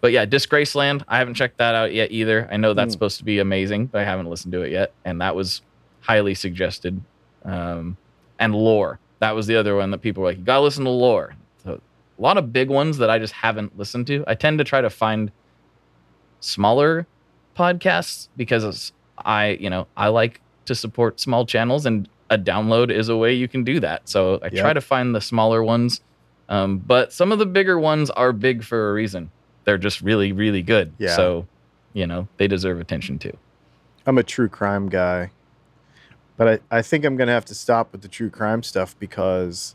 [0.00, 1.04] but yeah, Disgraceland.
[1.06, 2.48] I haven't checked that out yet either.
[2.50, 2.92] I know that's Mm.
[2.92, 5.62] supposed to be amazing, but I haven't listened to it yet, and that was
[6.00, 7.00] highly suggested.
[7.44, 7.96] Um,
[8.38, 8.98] and Lore.
[9.20, 11.34] That was the other one that people were like, you gotta listen to Lore.
[11.64, 11.80] So
[12.18, 14.24] a lot of big ones that I just haven't listened to.
[14.26, 15.30] I tend to try to find
[16.40, 17.06] smaller
[17.56, 22.90] podcasts because it's- I, you know, I like to support small channels and a download
[22.90, 24.08] is a way you can do that.
[24.08, 26.00] So I try to find the smaller ones.
[26.48, 29.30] Um, but some of the bigger ones are big for a reason.
[29.64, 30.92] They're just really, really good.
[30.98, 31.16] Yeah.
[31.16, 31.46] So,
[31.92, 33.36] you know, they deserve attention too.
[34.06, 35.30] I'm a true crime guy,
[36.36, 39.74] but I, I think I'm gonna have to stop with the true crime stuff because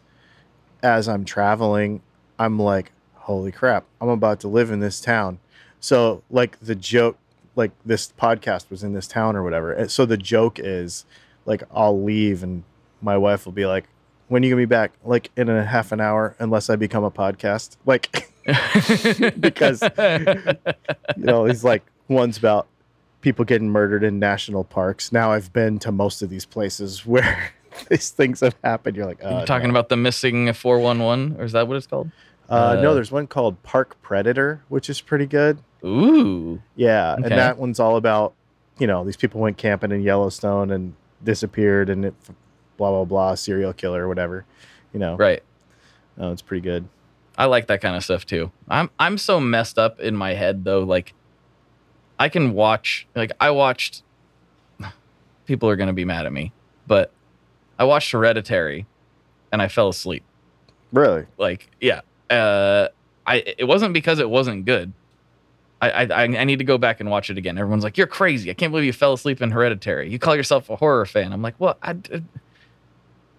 [0.82, 2.02] as I'm traveling,
[2.39, 5.39] I'm like, holy crap, I'm about to live in this town.
[5.82, 7.18] So like the joke,
[7.56, 9.72] like this podcast was in this town or whatever.
[9.74, 11.06] And So the joke is
[11.45, 12.64] like I'll leave and
[13.02, 13.86] my wife will be like,
[14.28, 14.93] when are you gonna be back?
[15.04, 17.78] Like in a half an hour, unless I become a podcast.
[17.86, 18.32] Like
[19.39, 19.82] Because-
[21.18, 22.68] you know, he's like one's about
[23.22, 25.12] people getting murdered in national parks.
[25.12, 27.52] Now I've been to most of these places where
[27.89, 28.97] these things have happened.
[28.97, 29.74] You're like, uh, You're talking no.
[29.74, 32.12] about the missing 411, or is that what it's called?
[32.49, 35.60] Uh, uh, no, there's one called Park Predator, which is pretty good.
[35.84, 36.62] Ooh.
[36.76, 37.24] Yeah, Okay.
[37.24, 38.34] and that one's all about
[38.80, 42.14] you know these people went camping in Yellowstone and disappeared, and it
[42.78, 44.46] blah blah blah serial killer or whatever.
[44.94, 45.42] You know, Right.
[46.18, 46.88] Oh, it's pretty good.
[47.38, 48.52] I like that kind of stuff too.
[48.68, 50.82] I'm I'm so messed up in my head though.
[50.82, 51.14] Like,
[52.20, 53.08] I can watch.
[53.16, 54.04] Like I watched.
[55.46, 56.52] People are gonna be mad at me,
[56.88, 57.12] but
[57.80, 58.86] I watched Hereditary,
[59.52, 60.24] and I fell asleep.
[60.92, 61.26] Really?
[61.38, 62.02] Like, yeah.
[62.30, 62.90] Uh,
[63.26, 64.94] I it wasn't because it wasn't good.
[65.82, 67.58] I, I I need to go back and watch it again.
[67.58, 68.52] Everyone's like, "You're crazy!
[68.52, 70.10] I can't believe you fell asleep in Hereditary.
[70.10, 71.96] You call yourself a horror fan?" I'm like, "Well, I,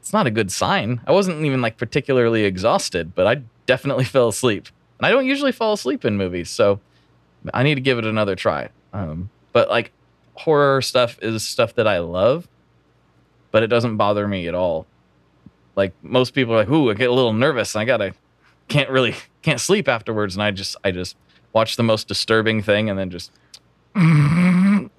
[0.01, 1.01] it's not a good sign.
[1.07, 4.69] I wasn't even like particularly exhausted, but I definitely fell asleep.
[4.99, 6.81] And I don't usually fall asleep in movies, so
[7.55, 8.71] I need to give it another try.
[8.93, 9.93] Um, but like
[10.35, 12.49] horror stuff is stuff that I love,
[13.53, 14.87] but it doesn't bother me at all.
[15.77, 17.77] Like most people are like, "Ooh, I get a little nervous.
[17.77, 18.15] And I gotta
[18.67, 21.17] can't really can't sleep afterwards." And I just I just
[21.53, 23.31] watch the most disturbing thing and then just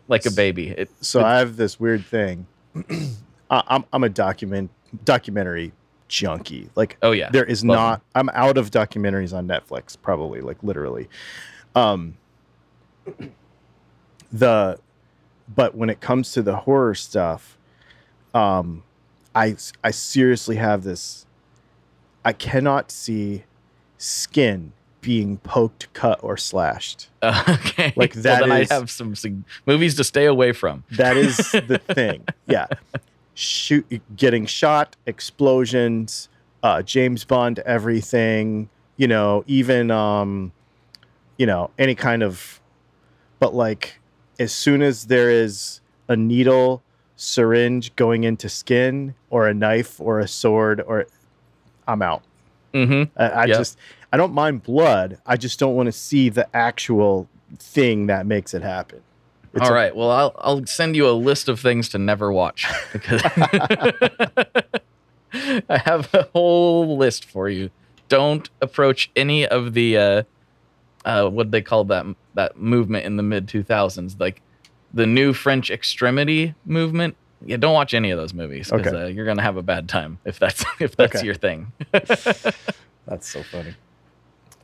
[0.07, 0.69] like a baby.
[0.69, 2.47] It, So I have this weird thing.
[3.49, 4.71] I, I'm I'm a document
[5.05, 5.73] documentary
[6.07, 6.69] junkie.
[6.75, 10.61] Like oh yeah, there is Love not i'm out of documentaries on netflix probably like
[10.61, 11.09] literally
[11.75, 12.17] um
[14.31, 14.77] the
[15.53, 17.57] but when it comes to the horror stuff
[18.33, 18.83] um
[19.35, 21.25] i i seriously have this
[22.23, 23.43] i cannot see
[23.97, 24.71] skin
[25.03, 27.93] being poked cut or slashed Uh, okay.
[27.95, 30.83] Like, Well, that then is- I have some, some movies to stay away from.
[30.91, 31.37] that is
[31.67, 32.65] the thing yeah
[33.35, 33.85] shoot
[34.15, 36.29] getting shot explosions
[36.61, 40.51] uh james bond everything you know even um
[41.37, 42.61] you know any kind of
[43.39, 43.99] but like
[44.39, 46.83] as soon as there is a needle
[47.15, 51.05] syringe going into skin or a knife or a sword or
[51.87, 52.21] i'm out
[52.73, 53.57] hmm i, I Yep.
[53.57, 53.77] just
[54.13, 57.27] i don't mind blood i just don't want to see the actual
[57.59, 59.01] thing that makes it happen
[59.53, 59.95] It's All a- right.
[59.95, 63.21] Well, I'll I'll send you a list of things to never watch because
[65.69, 67.69] I have a whole list for you.
[68.09, 70.23] Don't approach any of the uh,
[71.05, 74.41] uh, what they call that that movement in the mid two thousands, like
[74.91, 77.15] the new French extremity movement.
[77.45, 79.03] Yeah, don't watch any of those movies because Okay.
[79.03, 81.25] uh, you're gonna have a bad time if that's if that's Okay.
[81.25, 81.73] your thing.
[81.91, 83.75] that's so funny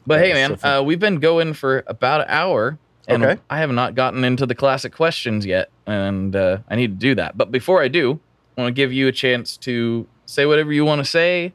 [0.10, 3.40] But hey, man, uh, we've been going for about an hour, and Okay.
[3.48, 7.14] I have not gotten into the classic questions yet, and uh, I need to do
[7.14, 7.38] that.
[7.38, 8.20] But before I do,
[8.58, 11.54] I want to give you a chance to say whatever you want to say.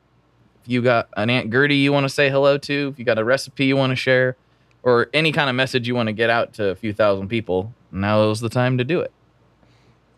[0.62, 3.18] If you got an Aunt Gertie you want to say hello to, if you got
[3.18, 4.36] a recipe you want to share,
[4.84, 7.74] or any kind of message you want to get out to a few thousand people,
[7.90, 9.12] now is the time to do it.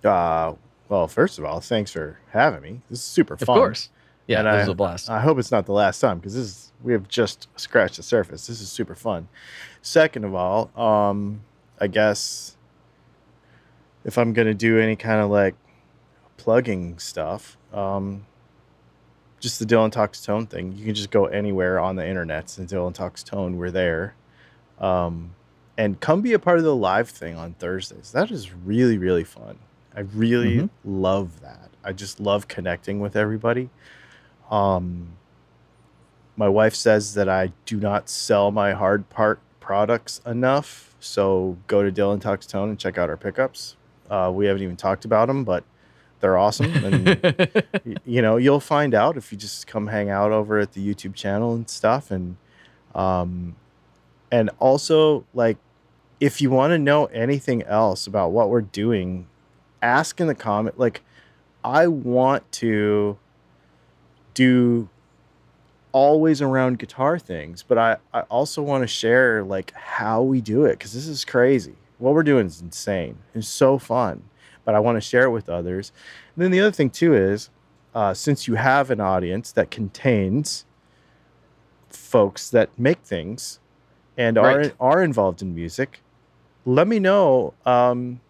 [0.05, 0.53] Uh,
[0.91, 2.83] well, first of all, thanks for having me.
[2.91, 3.57] This is super fun.
[3.57, 3.89] Of course.
[4.27, 5.09] Yeah, And this I- is a blast.
[5.09, 8.03] I hope it's not the last time because this is we have just scratched the
[8.03, 8.47] surface.
[8.47, 9.29] This is super fun.
[9.83, 11.41] Second of all, um,
[11.81, 12.57] I guess
[14.05, 15.55] if I'm gonna do any kind of like
[16.37, 18.27] plugging stuff, um,
[19.41, 20.73] just the Dylan Talks Tone thing.
[20.77, 23.57] You can just go anywhere on the internet and Dylan Talks Tone.
[23.57, 24.15] We're there.
[24.81, 25.35] Um,
[25.79, 28.13] and come be a part of the live thing on Thursdays.
[28.13, 29.59] That is really, really fun.
[29.95, 30.71] I really Mhm.
[30.85, 31.71] love that.
[31.85, 33.69] I just love connecting with everybody.
[34.51, 35.17] Um,
[36.37, 40.95] my wife says that I do not sell my hard part products enough.
[41.01, 43.77] So go to Dylan Talks Tone and check out our pickups.
[44.09, 45.65] Uh, we haven't even talked about them, but
[46.21, 46.73] they're awesome.
[46.85, 47.65] And
[48.05, 51.15] you know you'll find out if you just come hang out over at the youtube
[51.15, 52.37] channel and stuff and
[52.95, 53.57] um
[54.31, 55.59] and also like
[56.21, 59.27] if you want to know anything else about what we're doing
[59.83, 61.03] ask in the comment like
[61.63, 63.19] i want to
[64.35, 64.89] do
[65.93, 70.65] always around guitar things but i i also want to share like how we do
[70.65, 74.23] it because this is crazy what we're doing is insane it's so fun
[74.65, 75.93] but i want to share it with others
[76.35, 77.49] and then the other thing too is
[77.95, 80.67] uh, since you have an audience that contains
[81.89, 83.59] folks that make things
[84.19, 84.75] and are Right.
[84.79, 86.03] are involved in music,
[86.67, 88.21] let me know um,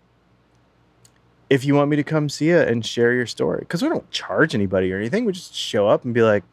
[1.50, 3.60] if you want me to come see it and share your story.
[3.60, 5.24] Because we don't charge anybody or anything.
[5.24, 6.44] We just show up and be like,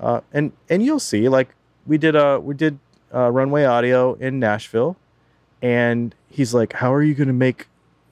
[0.00, 1.28] uh, and and you'll see.
[1.28, 1.54] Like
[1.86, 2.78] we did uh we did
[3.14, 4.96] uh, Runway Audio in Nashville,
[5.62, 7.68] and he's like, "How are you going to make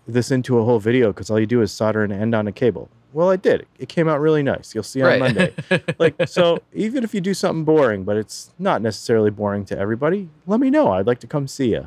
[0.06, 1.12] this into a whole video?
[1.12, 3.66] Because all you do is solder an end on a cable." Well, I did.
[3.78, 4.74] It came out really nice.
[4.74, 5.54] You'll see on Monday
[5.98, 10.28] like so even if you do something boring but it's not necessarily boring to everybody
[10.46, 11.86] let me know i'd like to come see you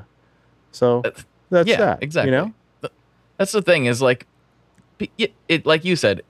[0.72, 1.04] so
[1.50, 2.32] that's yeah, that exactly.
[2.32, 2.54] you know
[3.40, 4.28] That's the thing is like,
[5.18, 6.22] it, it like you said,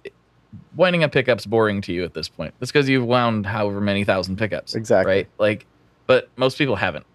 [0.75, 2.53] winding up pickups boring to you at this point.
[2.59, 4.75] That's because you've wound however many thousand pickups.
[4.75, 5.13] Exactly.
[5.13, 5.27] Right.
[5.37, 5.65] Like,
[6.07, 7.05] but most people haven't.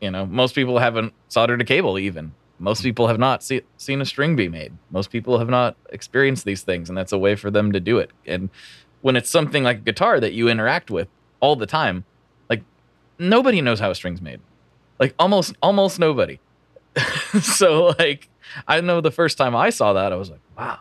[0.00, 2.32] You know, most people haven't soldered a cable even.
[2.58, 2.84] Most hmm.
[2.84, 4.72] people have not see, seen a string be made.
[4.90, 7.98] Most people have not experienced these things, and that's a way for them to do
[7.98, 8.10] it.
[8.26, 8.50] And
[9.00, 11.08] when it's something like a guitar that you interact with
[11.40, 12.04] all the time,
[12.48, 12.62] like
[13.18, 14.40] nobody knows how a string's made.
[14.98, 16.38] Like almost almost nobody.
[17.42, 18.28] so like
[18.66, 20.80] I know the first time I saw that, I was like, wow,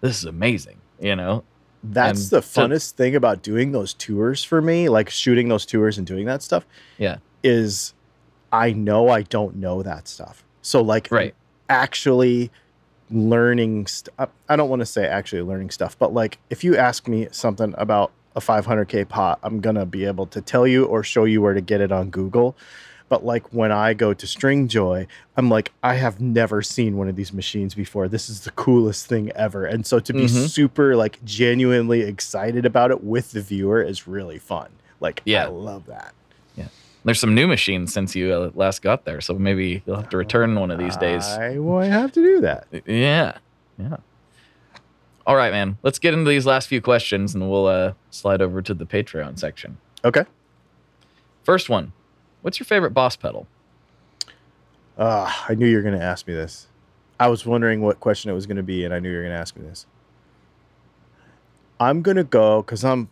[0.00, 0.80] this is amazing.
[1.04, 1.44] You know?
[1.86, 5.66] that's And the to- funnest thing about doing those tours for me like shooting those
[5.66, 6.64] tours and doing that stuff
[6.96, 7.16] Yeah.
[7.42, 7.92] is
[8.50, 11.34] i know i don't know that stuff so like Right.
[11.68, 12.50] actually
[13.10, 16.74] learning st- I- i don't want to say actually learning stuff but like if you
[16.76, 21.02] ask me something about a 500k pot i'm gonna be able to tell you or
[21.02, 22.56] show you where to get it on google
[23.08, 25.06] but like when i go to stringjoy
[25.36, 29.06] i'm like i have never seen one of these machines before this is the coolest
[29.06, 30.48] thing ever and so to be Mhm.
[30.48, 34.68] super like genuinely excited about it with the viewer is really fun
[35.00, 35.44] like yeah.
[35.44, 36.14] i love that
[36.56, 36.68] Yeah.
[37.04, 40.16] There's some new machines since you uh, last got there, so maybe you'll have to
[40.16, 41.24] return one of these days.
[41.26, 43.36] i might have to do that Yeah.
[43.78, 43.96] Yeah.
[45.26, 45.78] All right, man.
[45.82, 49.38] Let's get into these last few questions and we'll uh, slide over to the Patreon
[49.38, 49.76] section.
[50.04, 50.24] okay
[51.42, 51.92] First one
[52.44, 53.46] What's your favorite boss pedal?
[54.98, 56.66] Uh, I knew you were going to ask me this.
[57.18, 59.22] I was wondering what question it was going to be, and I knew you were
[59.22, 59.86] going to ask me this.
[61.80, 63.08] I'm going to go because I'm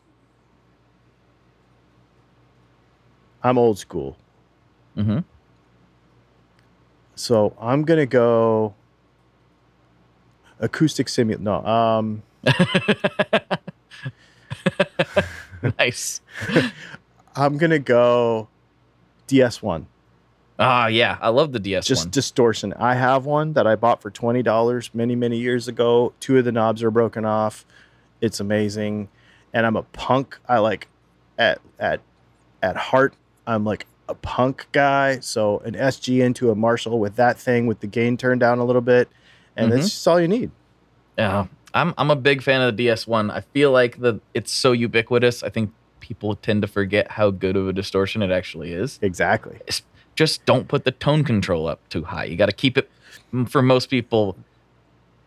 [3.43, 4.19] I'm old school,
[4.99, 5.21] Mm-hmm.
[7.15, 8.75] so I'm going to go
[10.61, 11.39] acoustic simul.
[11.41, 12.23] No, um,
[15.79, 16.21] nice.
[17.35, 18.49] I'm going to go
[19.33, 19.85] DS1.
[20.59, 21.17] Ah, yeah.
[21.21, 22.11] I love the DS one just one.
[22.11, 22.73] distortion.
[22.75, 26.13] I have one that I bought for twenty dollars many many years ago.
[26.21, 27.65] Two of the knobs are broken off.
[28.21, 29.09] It's amazing,
[29.53, 30.39] and I'm a punk.
[30.49, 30.89] I like
[31.39, 32.01] at at
[32.63, 33.15] at heart.
[33.47, 35.19] I'm like a punk guy.
[35.21, 38.65] So an SG into a Marshall with that thing with the gain turned down a
[38.65, 39.09] little bit,
[39.57, 39.77] and Mhm.
[39.77, 40.51] that's just all you need.
[41.19, 43.31] Yeah, I'm I'm a big fan of the DS1.
[43.31, 45.43] I feel like the it's so ubiquitous.
[45.43, 45.73] I think
[46.03, 48.99] people tend to forget how good of a distortion it actually is.
[49.01, 49.59] Exactly.
[50.15, 52.25] Just don't put the tone control up too high.
[52.25, 52.91] You got to keep it
[53.49, 54.37] for most people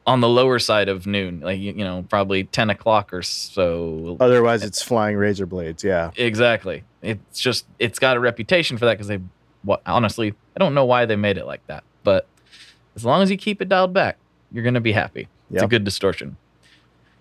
[0.06, 4.18] on the lower side of noon, like you, you know, probably 10 o'clock or so.
[4.20, 5.84] Otherwise, it's flying razor blades.
[5.84, 6.12] Yeah.
[6.16, 6.84] Exactly.
[7.02, 9.20] It's just it's got a reputation for that because they.
[9.64, 12.28] What honestly, I don't know why they made it like that, but
[12.96, 14.18] as long as you keep it dialed back,
[14.52, 15.28] you're gonna be happy.
[15.50, 16.38] It's a good distortion.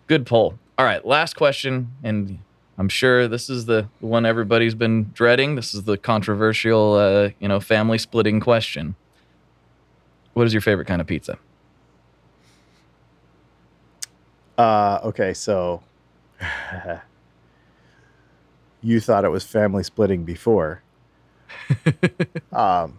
[0.08, 0.58] Good poll.
[0.76, 2.38] All right, last question, and
[2.76, 5.54] I'm sure this is the one everybody's been dreading.
[5.54, 8.96] This is the controversial, uh, you know, family splitting question.
[10.32, 11.38] What is your favorite kind of pizza?
[14.58, 15.82] Uh, okay, so
[18.82, 20.82] you thought it was family splitting before.
[22.52, 22.98] um,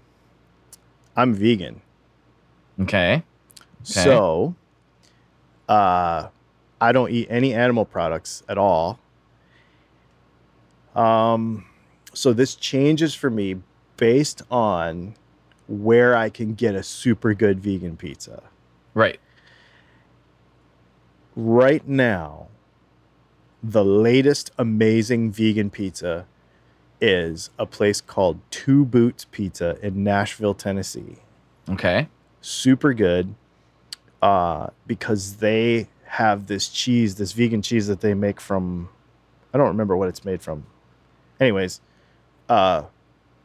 [1.16, 1.82] I'm vegan,
[2.82, 3.24] Okay.
[3.84, 4.56] So,
[5.70, 6.30] uh,
[6.82, 9.00] I don't eat any animal products at all.
[10.96, 11.66] Um,
[12.14, 13.58] so this changes for me
[13.98, 15.16] based on
[15.68, 18.44] where I can get a super good vegan pizza.
[18.94, 19.20] Right.
[21.36, 22.48] Right now,
[23.62, 26.26] the latest amazing vegan pizza
[27.02, 31.18] is a place called Two Boots Pizza in Nashville, Tennessee.
[31.70, 32.08] Okay.
[32.42, 33.36] Super good
[34.22, 38.90] uh, because they have this cheese, this vegan cheese that they make from,
[39.54, 40.66] I don't remember what it's made from.
[41.40, 41.82] Anyways,
[42.50, 42.84] uh,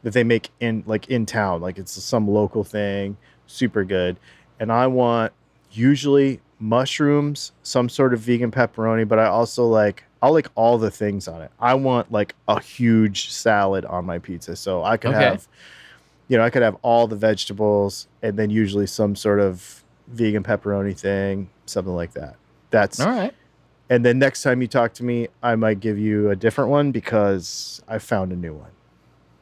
[0.03, 4.19] that they make in like in town, like it's some local thing, super good.
[4.59, 5.33] And I want
[5.73, 10.91] usually mushrooms, some sort of vegan pepperoni, but I also like I'll like all the
[10.91, 11.51] things on it.
[11.59, 14.57] I want like a huge salad on my pizza.
[14.57, 15.21] So I could Okay.
[15.21, 15.49] have
[16.29, 20.45] you know, I could have all the vegetables and then usually some sort of vegan
[20.45, 22.37] pepperoni thing, something like that.
[22.71, 23.35] That's All right.
[23.91, 26.93] And then next time you talk to me, I might give you a different one
[26.93, 28.71] because I found a new one.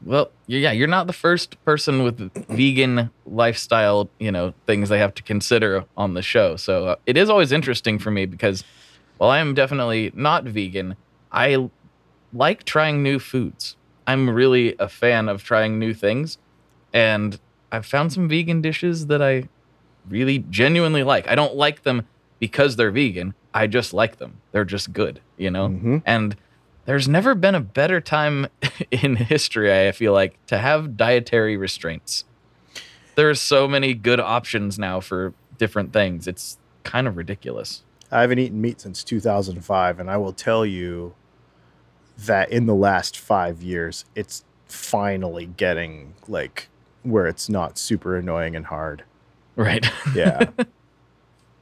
[0.03, 5.13] Well, yeah, you're not the first person with vegan lifestyle, you know, things they have
[5.15, 6.55] to consider on the show.
[6.55, 8.63] So uh, it is always interesting for me because
[9.17, 10.95] while I am definitely not vegan,
[11.31, 11.69] I
[12.33, 13.75] like trying new foods.
[14.07, 16.39] I'm really a fan of trying new things,
[16.91, 17.39] and
[17.71, 19.49] I've found some vegan dishes that I
[20.07, 21.27] really genuinely like.
[21.27, 22.07] I don't like them
[22.39, 23.35] because they're vegan.
[23.53, 24.41] I just like them.
[24.51, 25.69] They're just good, you know?
[25.69, 26.03] Mhm.
[26.05, 26.35] And
[26.85, 28.47] there's never been a better time
[28.91, 32.25] in history, I feel like, to have dietary restraints.
[33.15, 36.27] There's so many good options now for different things.
[36.27, 37.83] It's kind of ridiculous.
[38.11, 41.13] I haven't eaten meat since 2005, and I will tell you
[42.17, 46.69] that in the last five years, it's finally getting like
[47.03, 49.03] where it's not super annoying and hard.
[49.55, 49.85] Right.
[50.15, 50.49] Yeah.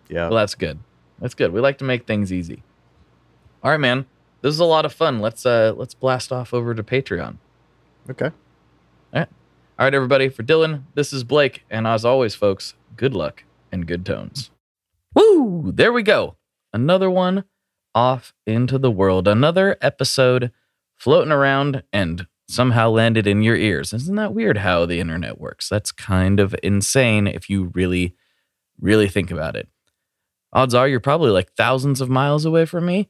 [0.10, 0.30] yeah.
[0.30, 0.80] well, that's good.
[1.20, 1.52] That's good.
[1.52, 2.64] We like to make things easy.
[3.64, 4.06] All right, man.
[4.42, 5.20] This is a lot of fun.
[5.20, 7.38] Let's uh let's blast off over to Patreon.
[8.10, 8.32] Okay.
[9.80, 10.30] All right, everybody.
[10.30, 14.50] For Dylan, this is Blake, and as always, folks, good luck and good tones.
[15.14, 15.72] Woo!
[15.72, 16.36] There we go.
[16.74, 17.44] Another one
[17.94, 19.28] off into the world.
[19.28, 20.52] Another episode
[20.96, 23.94] floating around and somehow landed in your ears.
[23.94, 25.70] Isn't that weird how the internet works?
[25.70, 28.16] That's kind of insane if you really,
[28.82, 29.68] really think about it.
[30.54, 33.10] Odds are you're probably like thousands of miles away from me.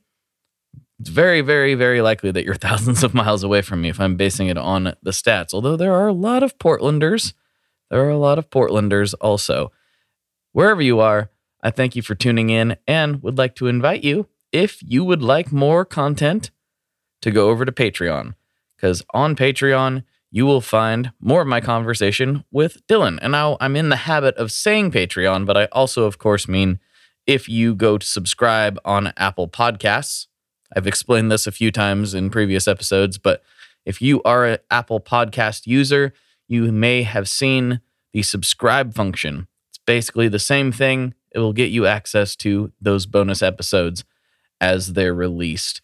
[0.99, 4.15] It's very, very, very likely that you're thousands of miles away from me if I'm
[4.15, 5.53] basing it on the stats.
[5.53, 7.34] Although there are a lot of Portlanders.
[7.89, 9.72] There are a lot of Portlanders also.
[10.51, 11.30] Wherever you are,
[11.61, 15.22] I thank you for tuning in and would like to invite you, if you would
[15.22, 16.51] like more content,
[17.22, 18.35] to go over to Patreon.
[18.76, 23.18] Because on Patreon, you will find more of my conversation with Dylan.
[23.22, 26.80] And now I'm in the habit of saying Patreon, but I also, of course, mean
[27.27, 30.27] if you go to subscribe on Apple Podcasts.
[30.75, 33.43] I've explained this a few times in previous episodes, but
[33.85, 36.13] if you are an Apple Podcast user,
[36.47, 37.81] you may have seen
[38.13, 39.47] the subscribe function.
[39.69, 41.13] It's basically the same thing.
[41.31, 44.03] It will get you access to those bonus episodes
[44.59, 45.81] as they're released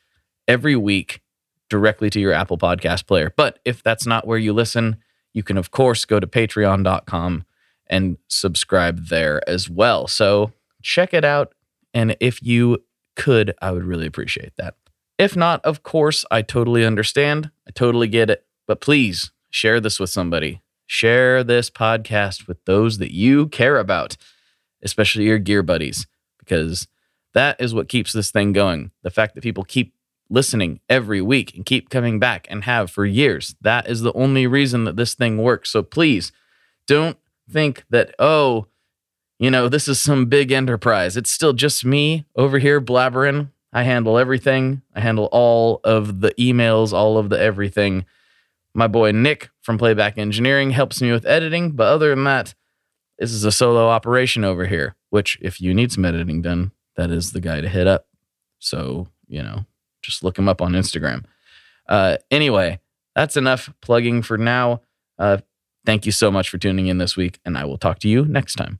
[0.47, 1.21] every week
[1.69, 3.33] directly to your Apple Podcast player.
[3.35, 4.97] But if that's not where you listen,
[5.33, 7.45] you can, of course, go to patreon.com
[7.87, 10.07] and subscribe there as well.
[10.07, 10.51] So
[10.83, 11.53] check it out.
[11.93, 12.83] And if you
[13.15, 14.75] could, I would really appreciate that.
[15.17, 17.51] If not, of course, I totally understand.
[17.67, 18.45] I totally get it.
[18.67, 20.61] But please share this with somebody.
[20.85, 24.17] Share this podcast with those that you care about,
[24.81, 26.07] especially your gear buddies,
[26.39, 26.87] because
[27.33, 28.91] that is what keeps this thing going.
[29.01, 29.93] The fact that people keep
[30.29, 33.55] listening every week and keep coming back and have for years.
[33.61, 35.69] That is the only reason that this thing works.
[35.69, 36.31] So please
[36.87, 37.17] don't
[37.49, 38.67] think that, oh,
[39.39, 41.17] you know, this is some big enterprise.
[41.17, 43.49] It's still just me over here blabbering.
[43.73, 44.83] I handle everything.
[44.93, 48.05] I handle all of the emails, all of the everything.
[48.73, 51.71] My boy Nick from Playback Engineering helps me with editing.
[51.71, 52.53] But other than that,
[53.17, 57.09] this is a solo operation over here, which, if you need some editing done, that
[57.09, 58.07] is the guy to hit up.
[58.59, 59.65] So, you know,
[60.01, 61.25] just look him up on Instagram.
[61.87, 62.79] Uh, anyway,
[63.15, 64.81] that's enough plugging for now.
[65.17, 65.37] Uh,
[65.85, 68.25] thank you so much for tuning in this week, and I will talk to you
[68.25, 68.79] next time.